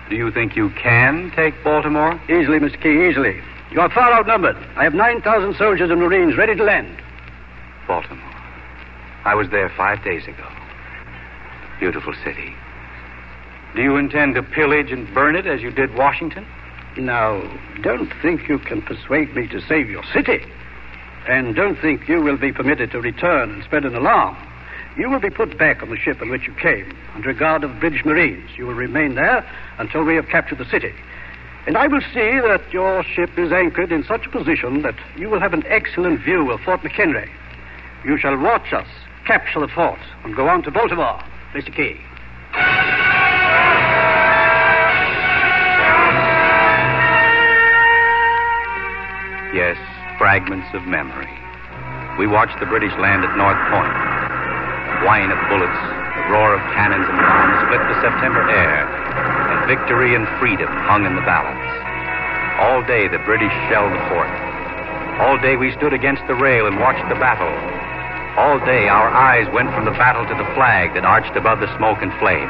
Do 0.10 0.16
you 0.18 0.32
think 0.32 0.58
you 0.58 0.72
can 0.72 1.32
take 1.36 1.54
Baltimore? 1.64 2.20
Easily, 2.26 2.60
Mr. 2.60 2.82
Key, 2.82 3.10
easily. 3.10 3.42
You 3.72 3.82
are 3.82 3.90
far 3.90 4.14
outnumbered. 4.14 4.56
I 4.76 4.84
have 4.84 4.94
9,000 4.94 5.56
soldiers 5.56 5.90
and 5.90 6.00
Marines 6.00 6.38
ready 6.38 6.56
to 6.56 6.64
land. 6.64 6.98
Baltimore. 7.88 8.24
I 9.26 9.36
was 9.36 9.50
there 9.50 9.70
five 9.76 10.04
days 10.04 10.24
ago. 10.24 10.48
Beautiful 11.80 12.14
city. 12.24 12.56
Do 13.76 13.82
you 13.82 13.98
intend 13.98 14.36
to 14.36 14.44
pillage 14.44 14.92
and 14.92 15.14
burn 15.14 15.36
it 15.36 15.46
as 15.46 15.62
you 15.62 15.72
did 15.72 15.96
Washington? 15.96 16.46
Now, 16.98 17.42
don't 17.82 18.12
think 18.22 18.48
you 18.48 18.58
can 18.58 18.82
persuade 18.82 19.36
me 19.36 19.48
to 19.50 19.62
save 19.68 19.90
your 19.90 20.04
city. 20.14 20.42
And 21.28 21.56
don't 21.56 21.80
think 21.80 22.08
you 22.08 22.22
will 22.22 22.38
be 22.38 22.54
permitted 22.54 22.92
to 22.92 23.02
return 23.02 23.52
and 23.52 23.64
spread 23.64 23.86
an 23.86 23.96
alarm. 23.96 24.38
You 24.98 25.10
will 25.10 25.20
be 25.20 25.30
put 25.30 25.58
back 25.60 25.84
on 25.84 25.90
the 25.90 25.98
ship 25.98 26.22
on 26.22 26.30
which 26.30 26.48
you 26.48 26.54
came, 26.54 26.92
under 27.14 27.34
guard 27.34 27.64
of 27.64 27.80
British 27.80 28.04
Marines. 28.04 28.50
You 28.58 28.66
will 28.66 28.74
remain 28.74 29.14
there 29.16 29.48
until 29.78 30.04
we 30.04 30.16
have 30.16 30.28
captured 30.28 30.58
the 30.58 30.70
city. 30.72 30.94
And 31.68 31.76
I 31.76 31.86
will 31.88 32.00
see 32.14 32.40
that 32.40 32.64
your 32.72 33.04
ship 33.04 33.38
is 33.38 33.52
anchored 33.52 33.92
in 33.92 34.06
such 34.06 34.26
a 34.26 34.30
position 34.30 34.84
that 34.84 34.96
you 35.18 35.30
will 35.30 35.42
have 35.42 35.52
an 35.52 35.64
excellent 35.68 36.22
view 36.22 36.50
of 36.50 36.62
Fort 36.62 36.80
McHenry. 36.80 37.30
You 38.06 38.18
shall 38.18 38.38
watch 38.38 38.72
us 38.72 38.88
capture 39.26 39.60
the 39.60 39.68
fort 39.68 40.00
and 40.24 40.34
go 40.34 40.48
on 40.48 40.64
to 40.64 40.72
Baltimore, 40.72 41.22
Mr. 41.52 41.76
Key. 41.76 42.00
Yes, 49.52 49.76
fragments 50.18 50.72
of 50.74 50.88
memory. 50.88 51.28
We 52.18 52.28
watched 52.28 52.58
the 52.62 52.66
British 52.66 52.96
land 52.96 53.28
at 53.28 53.36
North 53.36 53.60
Point. 53.68 53.92
The 53.92 55.06
whine 55.06 55.36
of 55.36 55.40
bullets, 55.52 55.82
the 56.16 56.32
roar 56.32 56.56
of 56.56 56.62
cannons 56.72 57.04
and 57.04 57.20
bombs 57.20 57.60
split 57.68 57.84
the 57.92 58.00
September 58.00 58.50
air, 58.50 59.07
victory 59.68 60.16
and 60.16 60.24
freedom 60.40 60.72
hung 60.88 61.04
in 61.04 61.14
the 61.20 61.28
balance. 61.28 61.60
All 62.64 62.80
day 62.88 63.12
the 63.12 63.20
British 63.28 63.52
shelled 63.68 63.92
the 63.92 64.04
fort. 64.08 64.32
All 65.20 65.36
day 65.38 65.60
we 65.60 65.76
stood 65.76 65.92
against 65.92 66.24
the 66.26 66.40
rail 66.40 66.66
and 66.72 66.80
watched 66.80 67.04
the 67.12 67.20
battle. 67.20 67.52
All 68.40 68.64
day 68.64 68.88
our 68.88 69.12
eyes 69.12 69.46
went 69.52 69.68
from 69.76 69.84
the 69.84 69.92
battle 70.00 70.24
to 70.24 70.36
the 70.40 70.48
flag 70.56 70.96
that 70.96 71.04
arched 71.04 71.36
above 71.36 71.60
the 71.60 71.68
smoke 71.76 72.00
and 72.00 72.16
flame. 72.16 72.48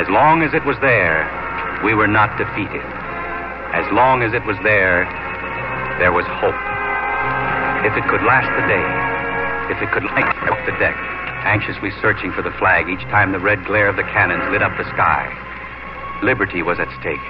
As 0.00 0.08
long 0.08 0.40
as 0.40 0.54
it 0.54 0.64
was 0.64 0.80
there, 0.80 1.28
we 1.84 1.92
were 1.92 2.08
not 2.08 2.32
defeated. 2.40 2.82
As 3.76 3.84
long 3.92 4.24
as 4.24 4.32
it 4.32 4.44
was 4.48 4.56
there, 4.64 5.04
there 6.00 6.16
was 6.16 6.24
hope. 6.40 6.56
If 7.84 8.00
it 8.00 8.08
could 8.08 8.24
last 8.24 8.48
the 8.56 8.64
day, 8.64 8.86
if 9.68 9.78
it 9.84 9.92
could 9.92 10.08
light 10.16 10.32
up 10.48 10.58
the 10.64 10.72
deck, 10.80 10.96
anxiously 11.44 11.92
searching 12.00 12.32
for 12.32 12.40
the 12.40 12.54
flag 12.56 12.88
each 12.88 13.04
time 13.12 13.32
the 13.32 13.38
red 13.38 13.60
glare 13.66 13.88
of 13.92 13.96
the 13.96 14.08
cannons 14.08 14.48
lit 14.50 14.62
up 14.62 14.72
the 14.78 14.88
sky, 14.96 15.28
liberty 16.22 16.62
was 16.62 16.78
at 16.78 16.88
stake. 17.00 17.22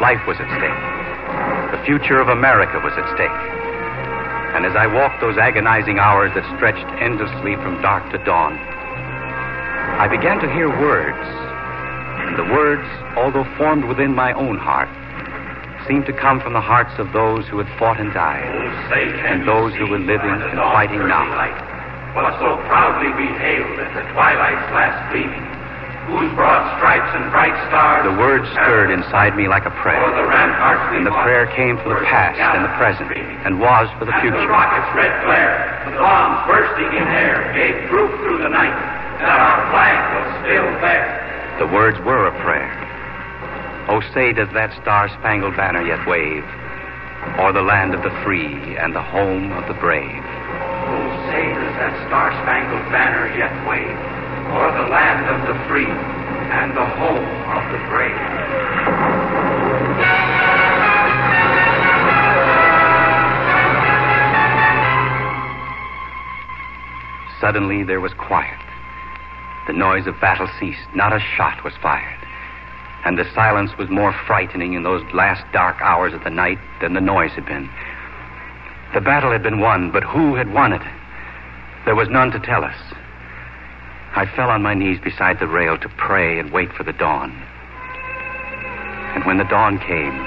Life 0.00 0.20
was 0.26 0.36
at 0.40 0.48
stake. 0.56 0.80
The 1.76 1.82
future 1.84 2.20
of 2.20 2.28
America 2.28 2.80
was 2.80 2.92
at 2.96 3.06
stake. 3.14 3.40
And 4.56 4.66
as 4.66 4.74
I 4.74 4.86
walked 4.86 5.20
those 5.20 5.38
agonizing 5.38 5.98
hours 5.98 6.34
that 6.34 6.44
stretched 6.56 6.86
endlessly 7.00 7.54
from 7.62 7.80
dark 7.80 8.02
to 8.12 8.18
dawn, 8.24 8.58
I 10.00 10.08
began 10.08 10.40
to 10.40 10.48
hear 10.52 10.68
words. 10.68 11.20
And 12.26 12.36
the 12.36 12.48
words, 12.52 12.86
although 13.16 13.46
formed 13.56 13.84
within 13.84 14.14
my 14.14 14.32
own 14.32 14.58
heart, 14.58 14.88
seemed 15.86 16.06
to 16.06 16.12
come 16.12 16.40
from 16.40 16.52
the 16.52 16.60
hearts 16.60 16.92
of 16.98 17.12
those 17.12 17.46
who 17.48 17.58
had 17.58 17.66
fought 17.78 17.98
and 17.98 18.12
died, 18.12 18.46
oh, 18.46 19.26
and 19.26 19.46
those 19.46 19.74
who 19.74 19.86
were 19.86 19.98
living 19.98 20.30
and 20.30 20.58
fighting 20.70 21.02
now. 21.08 21.26
Was 22.14 22.34
so 22.42 22.58
proudly 22.66 23.10
we 23.14 23.26
hailed 23.38 23.78
at 23.78 23.90
the 23.94 24.02
twilight's 24.12 24.66
last 24.74 24.98
gleaming, 25.10 25.46
whose 26.08 26.32
broad 26.32 26.62
stripes 26.78 27.10
and 27.12 27.28
bright 27.30 27.52
stars. 27.68 28.08
The 28.08 28.16
words 28.16 28.48
stirred 28.56 28.90
inside 28.90 29.36
me 29.36 29.48
like 29.48 29.66
a 29.66 29.74
prayer, 29.84 30.00
the 30.00 30.26
ramparts 30.26 30.96
and 30.96 31.04
the 31.06 31.14
prayer 31.24 31.46
came 31.52 31.76
for 31.84 31.92
the 31.92 32.04
past 32.08 32.40
and 32.40 32.64
the 32.64 32.74
present, 32.80 33.12
and 33.44 33.60
was 33.60 33.88
for 33.98 34.04
the 34.08 34.14
And 34.16 34.32
the 34.32 34.36
future. 34.36 34.48
rocket's 34.48 34.90
red 34.96 35.12
glare, 35.24 35.84
the 35.90 35.98
bombs 36.00 36.40
bursting 36.48 36.90
in 36.96 37.06
air, 37.08 37.52
gave 37.52 37.88
proof 37.88 38.10
through 38.24 38.42
the 38.42 38.48
night 38.48 38.74
that 39.20 39.38
our 39.38 39.60
flag 39.70 39.98
was 40.16 40.28
still 40.44 40.68
there. 40.80 41.56
The 41.60 41.68
words 41.68 41.98
were 42.00 42.26
a 42.26 42.34
prayer. 42.40 42.72
Oh, 43.88 44.00
say, 44.14 44.32
does 44.32 44.48
that 44.54 44.72
star-spangled 44.80 45.56
banner 45.56 45.82
yet 45.82 46.06
wave 46.06 46.44
o'er 47.36 47.52
the 47.52 47.60
land 47.62 47.92
of 47.92 48.02
the 48.02 48.10
free 48.24 48.76
and 48.80 48.94
the 48.94 49.02
home 49.02 49.52
of 49.52 49.68
the 49.68 49.74
brave? 49.74 50.24
Oh, 50.24 51.08
say, 51.28 51.44
does 51.52 51.74
that 51.76 51.92
star-spangled 52.08 52.88
banner 52.90 53.28
yet 53.36 53.52
wave 53.68 53.98
o'er 54.50 54.72
the 54.72 54.88
land 54.90 55.26
of 55.30 55.46
the 55.46 55.56
free 55.68 55.86
and 55.86 56.76
the 56.76 56.84
home 56.84 57.26
of 57.54 57.62
the 57.70 57.78
brave? 57.88 59.50
Suddenly 67.40 67.84
there 67.84 68.00
was 68.00 68.12
quiet. 68.14 68.58
The 69.66 69.72
noise 69.72 70.06
of 70.06 70.20
battle 70.20 70.48
ceased. 70.58 70.86
Not 70.94 71.12
a 71.12 71.20
shot 71.20 71.64
was 71.64 71.72
fired. 71.80 72.18
And 73.04 73.18
the 73.18 73.30
silence 73.34 73.70
was 73.78 73.88
more 73.88 74.12
frightening 74.26 74.74
in 74.74 74.82
those 74.82 75.02
last 75.14 75.44
dark 75.52 75.80
hours 75.80 76.12
of 76.12 76.22
the 76.22 76.30
night 76.30 76.58
than 76.80 76.92
the 76.92 77.00
noise 77.00 77.32
had 77.32 77.46
been. 77.46 77.70
The 78.92 79.00
battle 79.00 79.32
had 79.32 79.42
been 79.42 79.60
won, 79.60 79.90
but 79.90 80.02
who 80.02 80.34
had 80.34 80.52
won 80.52 80.72
it? 80.72 80.82
There 81.86 81.94
was 81.94 82.08
none 82.08 82.30
to 82.32 82.40
tell 82.40 82.62
us. 82.62 82.76
I 84.16 84.26
fell 84.34 84.50
on 84.50 84.62
my 84.62 84.74
knees 84.74 84.98
beside 84.98 85.38
the 85.38 85.46
rail 85.46 85.78
to 85.78 85.88
pray 85.96 86.38
and 86.38 86.50
wait 86.50 86.72
for 86.74 86.82
the 86.82 86.92
dawn. 86.92 87.30
And 89.14 89.24
when 89.24 89.38
the 89.38 89.46
dawn 89.46 89.78
came, 89.78 90.18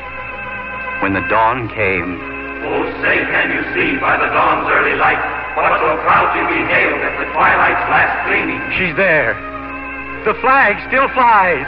when 1.04 1.14
the 1.14 1.26
dawn 1.28 1.68
came, 1.68 2.16
Oh, 2.64 2.88
say, 3.04 3.20
can 3.28 3.52
you 3.52 3.60
see 3.76 4.00
by 4.00 4.16
the 4.16 4.32
dawn's 4.32 4.72
early 4.72 4.96
light 4.96 5.20
what 5.60 5.68
so 5.84 6.00
proudly 6.08 6.48
we 6.48 6.64
hailed 6.64 7.04
at 7.04 7.20
the 7.20 7.28
twilight's 7.36 7.86
last 7.92 8.24
gleaming? 8.24 8.64
She's 8.80 8.96
there. 8.96 9.36
The 10.24 10.34
flag 10.40 10.80
still 10.88 11.12
flies. 11.12 11.68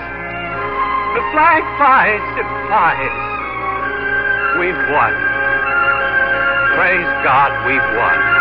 The 1.19 1.23
flag 1.35 1.67
flies. 1.75 2.23
It 2.39 2.47
flies. 2.71 3.15
We've 4.55 4.81
won. 4.87 5.11
Praise 6.79 7.11
God, 7.27 7.51
we've 7.67 7.89
won. 7.99 8.34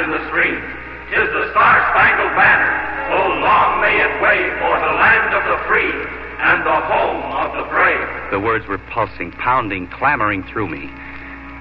In 0.00 0.10
the 0.10 0.22
stream. 0.28 0.60
Tis 1.10 1.28
the 1.32 1.50
star-spangled 1.50 2.34
banner. 2.36 2.72
Oh, 3.10 3.28
long 3.40 3.80
may 3.80 3.96
it 3.96 4.14
wave 4.20 4.54
o'er 4.60 4.80
the 4.80 4.96
land 5.00 5.30
of 5.32 5.44
the 5.48 5.58
free 5.66 5.94
and 6.38 6.64
the 6.64 6.80
home 6.86 7.22
of 7.34 7.56
the 7.56 7.66
brave. 7.72 8.30
The 8.30 8.40
words 8.40 8.66
were 8.68 8.78
pulsing, 8.92 9.32
pounding, 9.32 9.88
clamoring 9.88 10.44
through 10.44 10.68
me. 10.68 10.90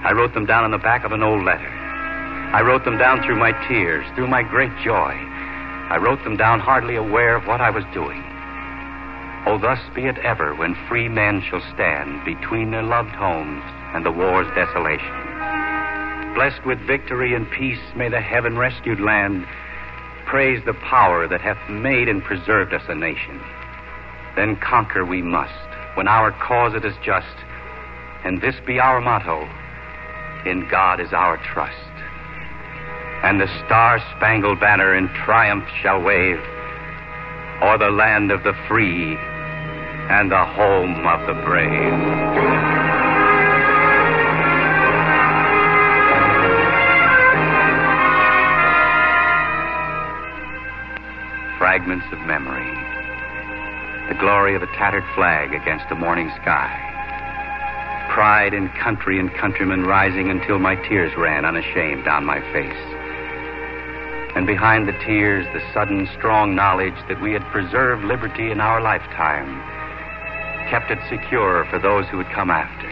I 0.03 0.11
wrote 0.13 0.33
them 0.33 0.45
down 0.45 0.63
on 0.63 0.71
the 0.71 0.77
back 0.77 1.03
of 1.05 1.11
an 1.11 1.23
old 1.23 1.43
letter. 1.43 1.67
I 1.67 2.61
wrote 2.61 2.85
them 2.85 2.97
down 2.97 3.23
through 3.23 3.39
my 3.39 3.51
tears, 3.67 4.05
through 4.15 4.27
my 4.27 4.43
great 4.43 4.71
joy. 4.83 5.11
I 5.89 5.97
wrote 5.97 6.23
them 6.23 6.37
down 6.37 6.59
hardly 6.59 6.95
aware 6.95 7.35
of 7.35 7.47
what 7.47 7.61
I 7.61 7.69
was 7.69 7.83
doing. 7.93 8.23
Oh, 9.47 9.57
thus 9.57 9.79
be 9.95 10.05
it 10.05 10.17
ever 10.19 10.53
when 10.55 10.75
free 10.87 11.07
men 11.07 11.41
shall 11.41 11.61
stand 11.73 12.25
between 12.25 12.71
their 12.71 12.83
loved 12.83 13.15
homes 13.15 13.63
and 13.93 14.05
the 14.05 14.11
war's 14.11 14.47
desolation. 14.53 15.26
Blessed 16.37 16.67
with 16.67 16.77
victory 16.85 17.33
and 17.33 17.49
peace, 17.49 17.81
may 17.95 18.09
the 18.09 18.21
heaven 18.21 18.59
rescued 18.59 18.99
land 18.99 19.47
praise 20.27 20.63
the 20.67 20.75
power 20.75 21.27
that 21.27 21.41
hath 21.41 21.57
made 21.67 22.07
and 22.07 22.23
preserved 22.23 22.75
us 22.75 22.83
a 22.87 22.93
nation. 22.93 23.41
Then 24.35 24.55
conquer 24.57 25.03
we 25.03 25.23
must, 25.23 25.51
when 25.95 26.07
our 26.07 26.31
cause 26.31 26.75
it 26.75 26.85
is 26.85 26.93
just, 27.03 27.25
and 28.23 28.39
this 28.39 28.53
be 28.67 28.79
our 28.79 29.01
motto 29.01 29.49
In 30.45 30.67
God 30.69 30.99
is 30.99 31.11
our 31.11 31.37
trust. 31.37 31.73
And 33.23 33.41
the 33.41 33.49
star 33.65 33.97
spangled 34.15 34.59
banner 34.59 34.93
in 34.93 35.07
triumph 35.25 35.65
shall 35.81 35.99
wave 36.03 36.37
o'er 37.63 37.79
the 37.79 37.89
land 37.89 38.31
of 38.31 38.43
the 38.43 38.53
free 38.67 39.17
and 40.11 40.31
the 40.31 40.45
home 40.45 41.07
of 41.07 41.25
the 41.25 41.41
brave. 41.43 42.86
Fragments 51.77 52.07
of 52.11 52.19
memory. 52.25 52.73
The 54.09 54.17
glory 54.19 54.55
of 54.55 54.63
a 54.63 54.73
tattered 54.73 55.03
flag 55.13 55.53
against 55.53 55.87
the 55.89 55.95
morning 55.95 56.31
sky. 56.41 56.73
Pride 58.09 58.55
in 58.55 58.69
country 58.81 59.19
and 59.19 59.31
countrymen 59.35 59.83
rising 59.83 60.31
until 60.31 60.57
my 60.57 60.73
tears 60.73 61.15
ran 61.15 61.45
unashamed 61.45 62.03
down 62.03 62.25
my 62.25 62.41
face. 62.51 62.81
And 64.35 64.47
behind 64.47 64.87
the 64.87 64.97
tears, 65.05 65.45
the 65.53 65.61
sudden 65.71 66.09
strong 66.17 66.55
knowledge 66.55 66.97
that 67.09 67.21
we 67.21 67.31
had 67.31 67.43
preserved 67.51 68.03
liberty 68.05 68.49
in 68.49 68.59
our 68.59 68.81
lifetime, 68.81 69.61
kept 70.71 70.89
it 70.89 70.97
secure 71.07 71.67
for 71.69 71.77
those 71.77 72.07
who 72.07 72.17
would 72.17 72.31
come 72.31 72.49
after. 72.49 72.89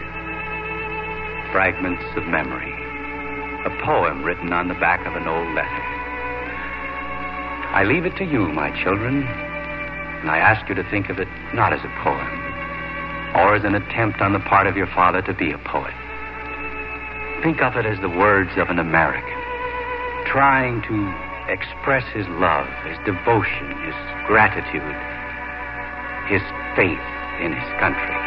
Fragments 1.52 2.06
of 2.16 2.28
memory. 2.28 2.76
A 3.66 3.82
poem 3.84 4.22
written 4.22 4.54
on 4.54 4.68
the 4.68 4.76
back 4.76 5.08
of 5.08 5.16
an 5.16 5.28
old 5.28 5.56
letter. 5.56 5.95
I 7.76 7.84
leave 7.84 8.06
it 8.06 8.16
to 8.16 8.24
you, 8.24 8.48
my 8.48 8.72
children, 8.82 9.24
and 9.28 10.32
I 10.32 10.38
ask 10.38 10.70
you 10.70 10.76
to 10.76 10.90
think 10.90 11.10
of 11.10 11.20
it 11.20 11.28
not 11.54 11.74
as 11.74 11.82
a 11.84 11.92
poem, 12.00 12.24
or 13.36 13.54
as 13.54 13.66
an 13.66 13.76
attempt 13.76 14.22
on 14.22 14.32
the 14.32 14.40
part 14.40 14.66
of 14.66 14.78
your 14.78 14.88
father 14.88 15.22
to 15.24 15.34
be 15.34 15.52
a 15.52 15.58
poet. 15.58 15.94
Think 17.44 17.62
of 17.62 17.76
it 17.76 17.86
as 17.86 18.00
the 18.00 18.08
words 18.08 18.52
of 18.56 18.70
an 18.70 18.80
American, 18.80 19.40
trying 20.26 20.84
to 20.84 21.52
express 21.52 22.08
his 22.16 22.26
love, 22.40 22.66
his 22.88 22.98
devotion, 23.04 23.68
his 23.84 23.96
gratitude, 24.26 24.96
his 26.32 26.42
faith 26.80 27.04
in 27.44 27.52
his 27.52 27.70
country. 27.84 28.25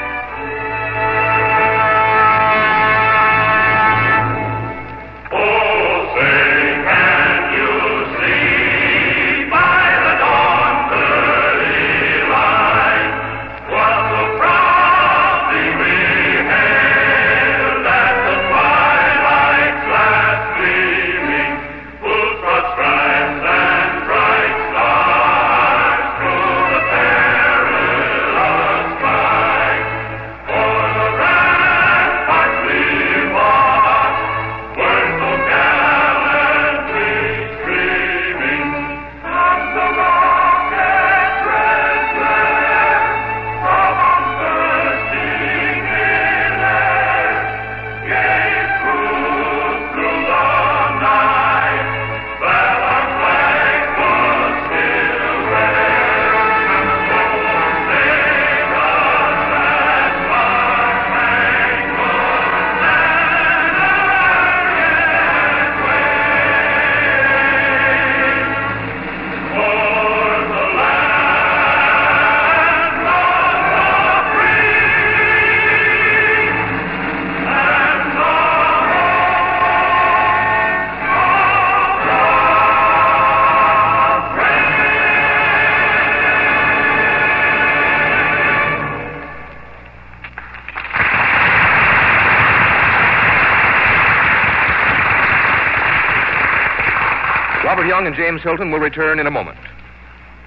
James 98.29 98.43
Hilton 98.43 98.71
will 98.71 98.79
return 98.79 99.19
in 99.19 99.27
a 99.27 99.31
moment. 99.31 99.59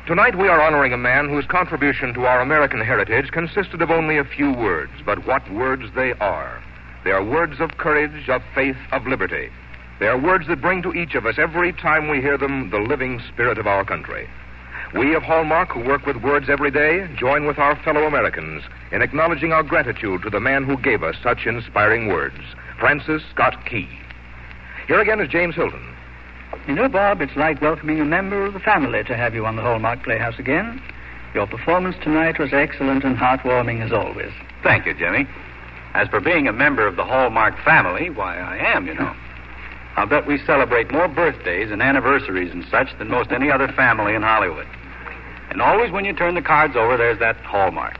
Tonight 0.06 0.38
we 0.38 0.48
are 0.48 0.62
honoring 0.62 0.94
a 0.94 0.98
man 0.98 1.28
whose 1.28 1.48
contribution 1.48 2.14
to 2.14 2.26
our 2.26 2.40
American 2.40 2.80
heritage 2.80 3.32
consisted 3.32 3.82
of 3.82 3.90
only 3.90 4.20
a 4.20 4.24
few 4.24 4.54
words, 4.54 4.92
but 5.04 5.26
what 5.26 5.52
words 5.52 5.86
they 5.96 6.14
are. 6.22 6.62
They 7.04 7.10
are 7.10 7.24
words 7.24 7.60
of 7.60 7.80
courage, 7.80 8.30
of 8.30 8.44
faith, 8.54 8.78
of 8.92 9.08
liberty. 9.08 9.50
They 10.00 10.06
are 10.06 10.16
words 10.16 10.46
that 10.48 10.62
bring 10.62 10.84
to 10.84 10.94
each 10.94 11.16
of 11.16 11.26
us, 11.26 11.40
every 11.40 11.74
time 11.74 12.08
we 12.08 12.22
hear 12.22 12.38
them, 12.38 12.70
the 12.70 12.78
living 12.78 13.20
spirit 13.34 13.58
of 13.58 13.66
our 13.66 13.84
country. 13.84 14.30
We 14.94 15.16
of 15.16 15.24
Hallmark, 15.24 15.72
who 15.72 15.84
work 15.84 16.06
with 16.06 16.18
words 16.18 16.52
every 16.52 16.70
day, 16.70 17.08
join 17.18 17.48
with 17.48 17.58
our 17.58 17.76
fellow 17.78 18.06
Americans 18.06 18.62
in 18.92 19.02
acknowledging 19.02 19.54
our 19.54 19.64
gratitude 19.64 20.22
to 20.22 20.30
the 20.30 20.40
man 20.40 20.66
who 20.66 20.78
gave 20.78 21.02
us 21.02 21.16
such 21.24 21.48
inspiring 21.48 22.10
words, 22.10 22.38
Francis 22.80 23.24
Scott 23.34 23.66
Key. 23.66 23.90
Here 24.86 25.00
again 25.00 25.20
is 25.20 25.30
James 25.30 25.56
Hilton. 25.56 25.92
You 26.68 26.76
know, 26.76 26.88
Bob, 26.88 27.22
it's 27.22 27.36
like 27.36 27.62
welcoming 27.62 28.00
a 28.00 28.06
member 28.06 28.46
of 28.46 28.54
the 28.54 28.60
family 28.60 29.04
to 29.04 29.18
have 29.18 29.34
you 29.34 29.46
on 29.46 29.56
the 29.56 29.62
Hallmark 29.62 30.04
Playhouse 30.04 30.38
again. 30.38 30.82
Your 31.34 31.48
performance 31.48 31.96
tonight 32.04 32.40
was 32.40 32.54
excellent 32.54 33.04
and 33.04 33.18
heartwarming 33.18 33.82
as 33.84 33.92
always. 33.92 34.32
Thank 34.64 34.86
you, 34.86 34.94
Jimmy. 34.94 35.28
As 35.94 36.08
for 36.10 36.20
being 36.20 36.48
a 36.48 36.54
member 36.54 36.86
of 36.88 36.96
the 36.96 37.04
Hallmark 37.04 37.56
family, 37.64 38.10
why, 38.10 38.38
I 38.38 38.58
am, 38.58 38.86
you 38.88 38.94
know. 38.94 39.14
I'll 39.98 40.08
bet 40.08 40.26
we 40.26 40.38
celebrate 40.46 40.92
more 40.92 41.08
birthdays 41.08 41.72
and 41.72 41.82
anniversaries 41.82 42.52
and 42.54 42.66
such 42.72 42.98
than 42.98 43.10
most 43.10 43.32
any 43.32 43.52
other 43.52 43.68
family 43.68 44.14
in 44.14 44.22
Hollywood. 44.22 44.68
And 45.50 45.62
always 45.62 45.92
when 45.92 46.06
you 46.06 46.14
turn 46.14 46.36
the 46.36 46.42
cards 46.42 46.76
over, 46.78 46.96
there's 46.96 47.20
that 47.20 47.36
Hallmark. 47.38 47.98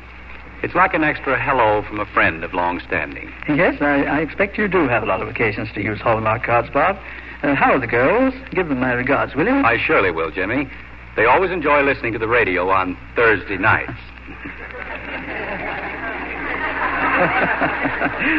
It's 0.64 0.76
like 0.76 0.94
an 0.94 1.04
extra 1.04 1.42
hello 1.42 1.82
from 1.82 2.00
a 2.00 2.06
friend 2.06 2.44
of 2.44 2.54
long 2.54 2.80
standing. 2.80 3.34
Yes, 3.50 3.82
I, 3.82 4.04
I 4.04 4.20
expect 4.20 4.58
you 4.58 4.68
do 4.68 4.88
have 4.88 5.04
a 5.04 5.06
lot 5.06 5.22
of 5.22 5.28
occasions 5.28 5.70
to 5.74 5.82
use 5.82 6.00
Hallmark 6.00 6.44
cards, 6.44 6.70
Bob. 6.72 6.98
Uh, 7.44 7.56
how 7.56 7.74
are 7.74 7.80
the 7.80 7.88
girls? 7.88 8.34
Give 8.52 8.68
them 8.68 8.80
my 8.80 8.94
regards, 8.94 9.36
will 9.36 9.48
you? 9.48 9.64
I 9.64 9.78
surely 9.78 10.12
will, 10.12 10.30
Jimmy. 10.30 10.70
They 11.16 11.26
always 11.26 11.52
enjoy 11.52 11.82
listening 11.82 12.14
to 12.14 12.20
the 12.20 12.28
radio 12.28 12.70
on 12.70 12.98
Thursday 13.16 13.58
nights. 13.58 13.92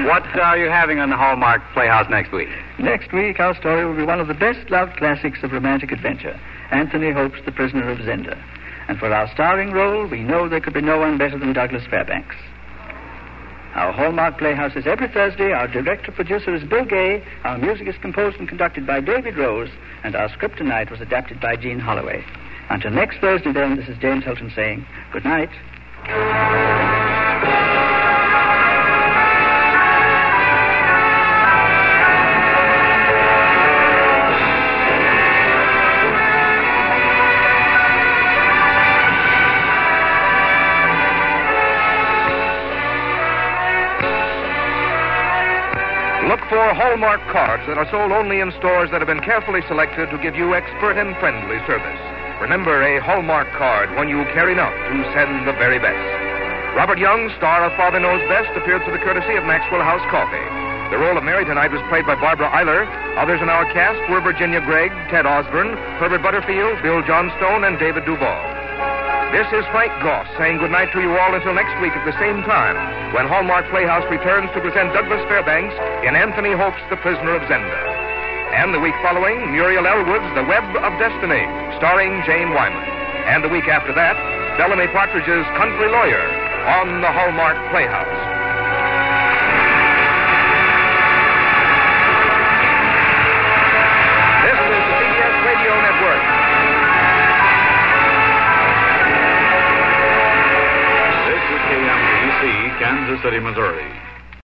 what 0.06 0.24
are 0.40 0.56
you 0.56 0.70
having 0.70 0.98
on 0.98 1.10
the 1.10 1.16
Hallmark 1.16 1.62
Playhouse 1.72 2.08
next 2.10 2.32
week? 2.32 2.48
Next 2.78 3.12
week, 3.12 3.40
our 3.40 3.56
story 3.56 3.84
will 3.84 3.96
be 3.96 4.04
one 4.04 4.20
of 4.20 4.28
the 4.28 4.34
best 4.34 4.70
loved 4.70 4.96
classics 4.96 5.40
of 5.42 5.52
romantic 5.52 5.92
adventure 5.92 6.38
Anthony 6.70 7.10
Hope's 7.10 7.40
The 7.44 7.52
Prisoner 7.52 7.90
of 7.90 7.98
Zenda. 7.98 8.40
And 8.88 8.98
for 8.98 9.12
our 9.12 9.30
starring 9.32 9.72
role, 9.72 10.06
we 10.06 10.20
know 10.20 10.48
there 10.48 10.60
could 10.60 10.74
be 10.74 10.80
no 10.80 10.98
one 10.98 11.18
better 11.18 11.38
than 11.38 11.52
Douglas 11.52 11.84
Fairbanks. 11.90 12.36
Our 13.74 13.90
Hallmark 13.90 14.36
Playhouse 14.36 14.76
is 14.76 14.86
every 14.86 15.08
Thursday. 15.08 15.52
Our 15.52 15.66
director 15.66 16.12
producer 16.12 16.54
is 16.54 16.62
Bill 16.62 16.84
Gay. 16.84 17.24
Our 17.44 17.56
music 17.56 17.88
is 17.88 17.96
composed 18.02 18.38
and 18.38 18.46
conducted 18.46 18.86
by 18.86 19.00
David 19.00 19.38
Rose. 19.38 19.70
And 20.04 20.14
our 20.14 20.28
script 20.28 20.58
tonight 20.58 20.90
was 20.90 21.00
adapted 21.00 21.40
by 21.40 21.56
Gene 21.56 21.78
Holloway. 21.78 22.22
Until 22.68 22.90
next 22.90 23.18
Thursday, 23.18 23.52
then, 23.52 23.76
this 23.76 23.88
is 23.88 23.96
James 23.98 24.24
Hilton 24.24 24.52
saying 24.54 24.86
good 25.12 25.24
night. 25.24 25.50
For 46.72 46.88
Hallmark 46.88 47.20
cards 47.28 47.68
that 47.68 47.76
are 47.76 47.84
sold 47.92 48.16
only 48.16 48.40
in 48.40 48.48
stores 48.56 48.88
that 48.96 49.04
have 49.04 49.12
been 49.12 49.20
carefully 49.20 49.60
selected 49.68 50.08
to 50.08 50.16
give 50.16 50.32
you 50.32 50.56
expert 50.56 50.96
and 50.96 51.12
friendly 51.20 51.60
service. 51.68 52.00
Remember, 52.40 52.80
a 52.80 52.96
Hallmark 52.96 53.52
card 53.60 53.92
when 53.92 54.08
you 54.08 54.24
care 54.32 54.48
enough 54.48 54.72
to 54.72 54.96
send 55.12 55.44
the 55.44 55.52
very 55.52 55.76
best. 55.76 56.00
Robert 56.72 56.96
Young, 56.96 57.28
star 57.36 57.68
of 57.68 57.76
Father 57.76 58.00
Knows 58.00 58.24
Best, 58.24 58.56
appeared 58.56 58.80
through 58.88 58.96
the 58.96 59.04
courtesy 59.04 59.36
of 59.36 59.44
Maxwell 59.44 59.84
House 59.84 60.00
Coffee. 60.08 60.40
The 60.88 60.96
role 60.96 61.20
of 61.20 61.28
Mary 61.28 61.44
tonight 61.44 61.76
was 61.76 61.84
played 61.92 62.08
by 62.08 62.16
Barbara 62.16 62.48
Eiler. 62.48 62.88
Others 63.20 63.44
in 63.44 63.52
our 63.52 63.68
cast 63.76 64.00
were 64.08 64.24
Virginia 64.24 64.64
Gregg, 64.64 64.96
Ted 65.12 65.28
Osborne, 65.28 65.76
Herbert 66.00 66.24
Butterfield, 66.24 66.80
Bill 66.80 67.04
Johnstone, 67.04 67.68
and 67.68 67.76
David 67.76 68.08
Duval. 68.08 68.61
This 69.32 69.48
is 69.48 69.64
Frank 69.72 69.88
Goss 70.04 70.28
saying 70.36 70.60
goodnight 70.60 70.92
to 70.92 71.00
you 71.00 71.16
all 71.16 71.32
until 71.32 71.56
next 71.56 71.72
week 71.80 71.96
at 71.96 72.04
the 72.04 72.12
same 72.20 72.44
time 72.44 72.76
when 73.16 73.24
Hallmark 73.24 73.64
Playhouse 73.72 74.04
returns 74.12 74.52
to 74.52 74.60
present 74.60 74.92
Douglas 74.92 75.24
Fairbanks 75.24 75.72
in 76.04 76.12
Anthony 76.12 76.52
Hope's 76.52 76.84
The 76.92 77.00
Prisoner 77.00 77.40
of 77.40 77.42
Zenda. 77.48 77.80
And 78.52 78.76
the 78.76 78.84
week 78.84 78.92
following, 79.00 79.40
Muriel 79.48 79.88
Elwood's 79.88 80.28
The 80.36 80.44
Web 80.44 80.68
of 80.76 80.92
Destiny, 81.00 81.48
starring 81.80 82.20
Jane 82.28 82.52
Wyman. 82.52 82.84
And 83.24 83.40
the 83.40 83.48
week 83.48 83.72
after 83.72 83.96
that, 83.96 84.20
Bellamy 84.60 84.92
Partridge's 84.92 85.48
Country 85.56 85.88
Lawyer 85.88 86.28
on 86.68 87.00
the 87.00 87.08
Hallmark 87.08 87.56
Playhouse. 87.72 88.41
City, 103.22 103.38
Missouri. 103.38 104.11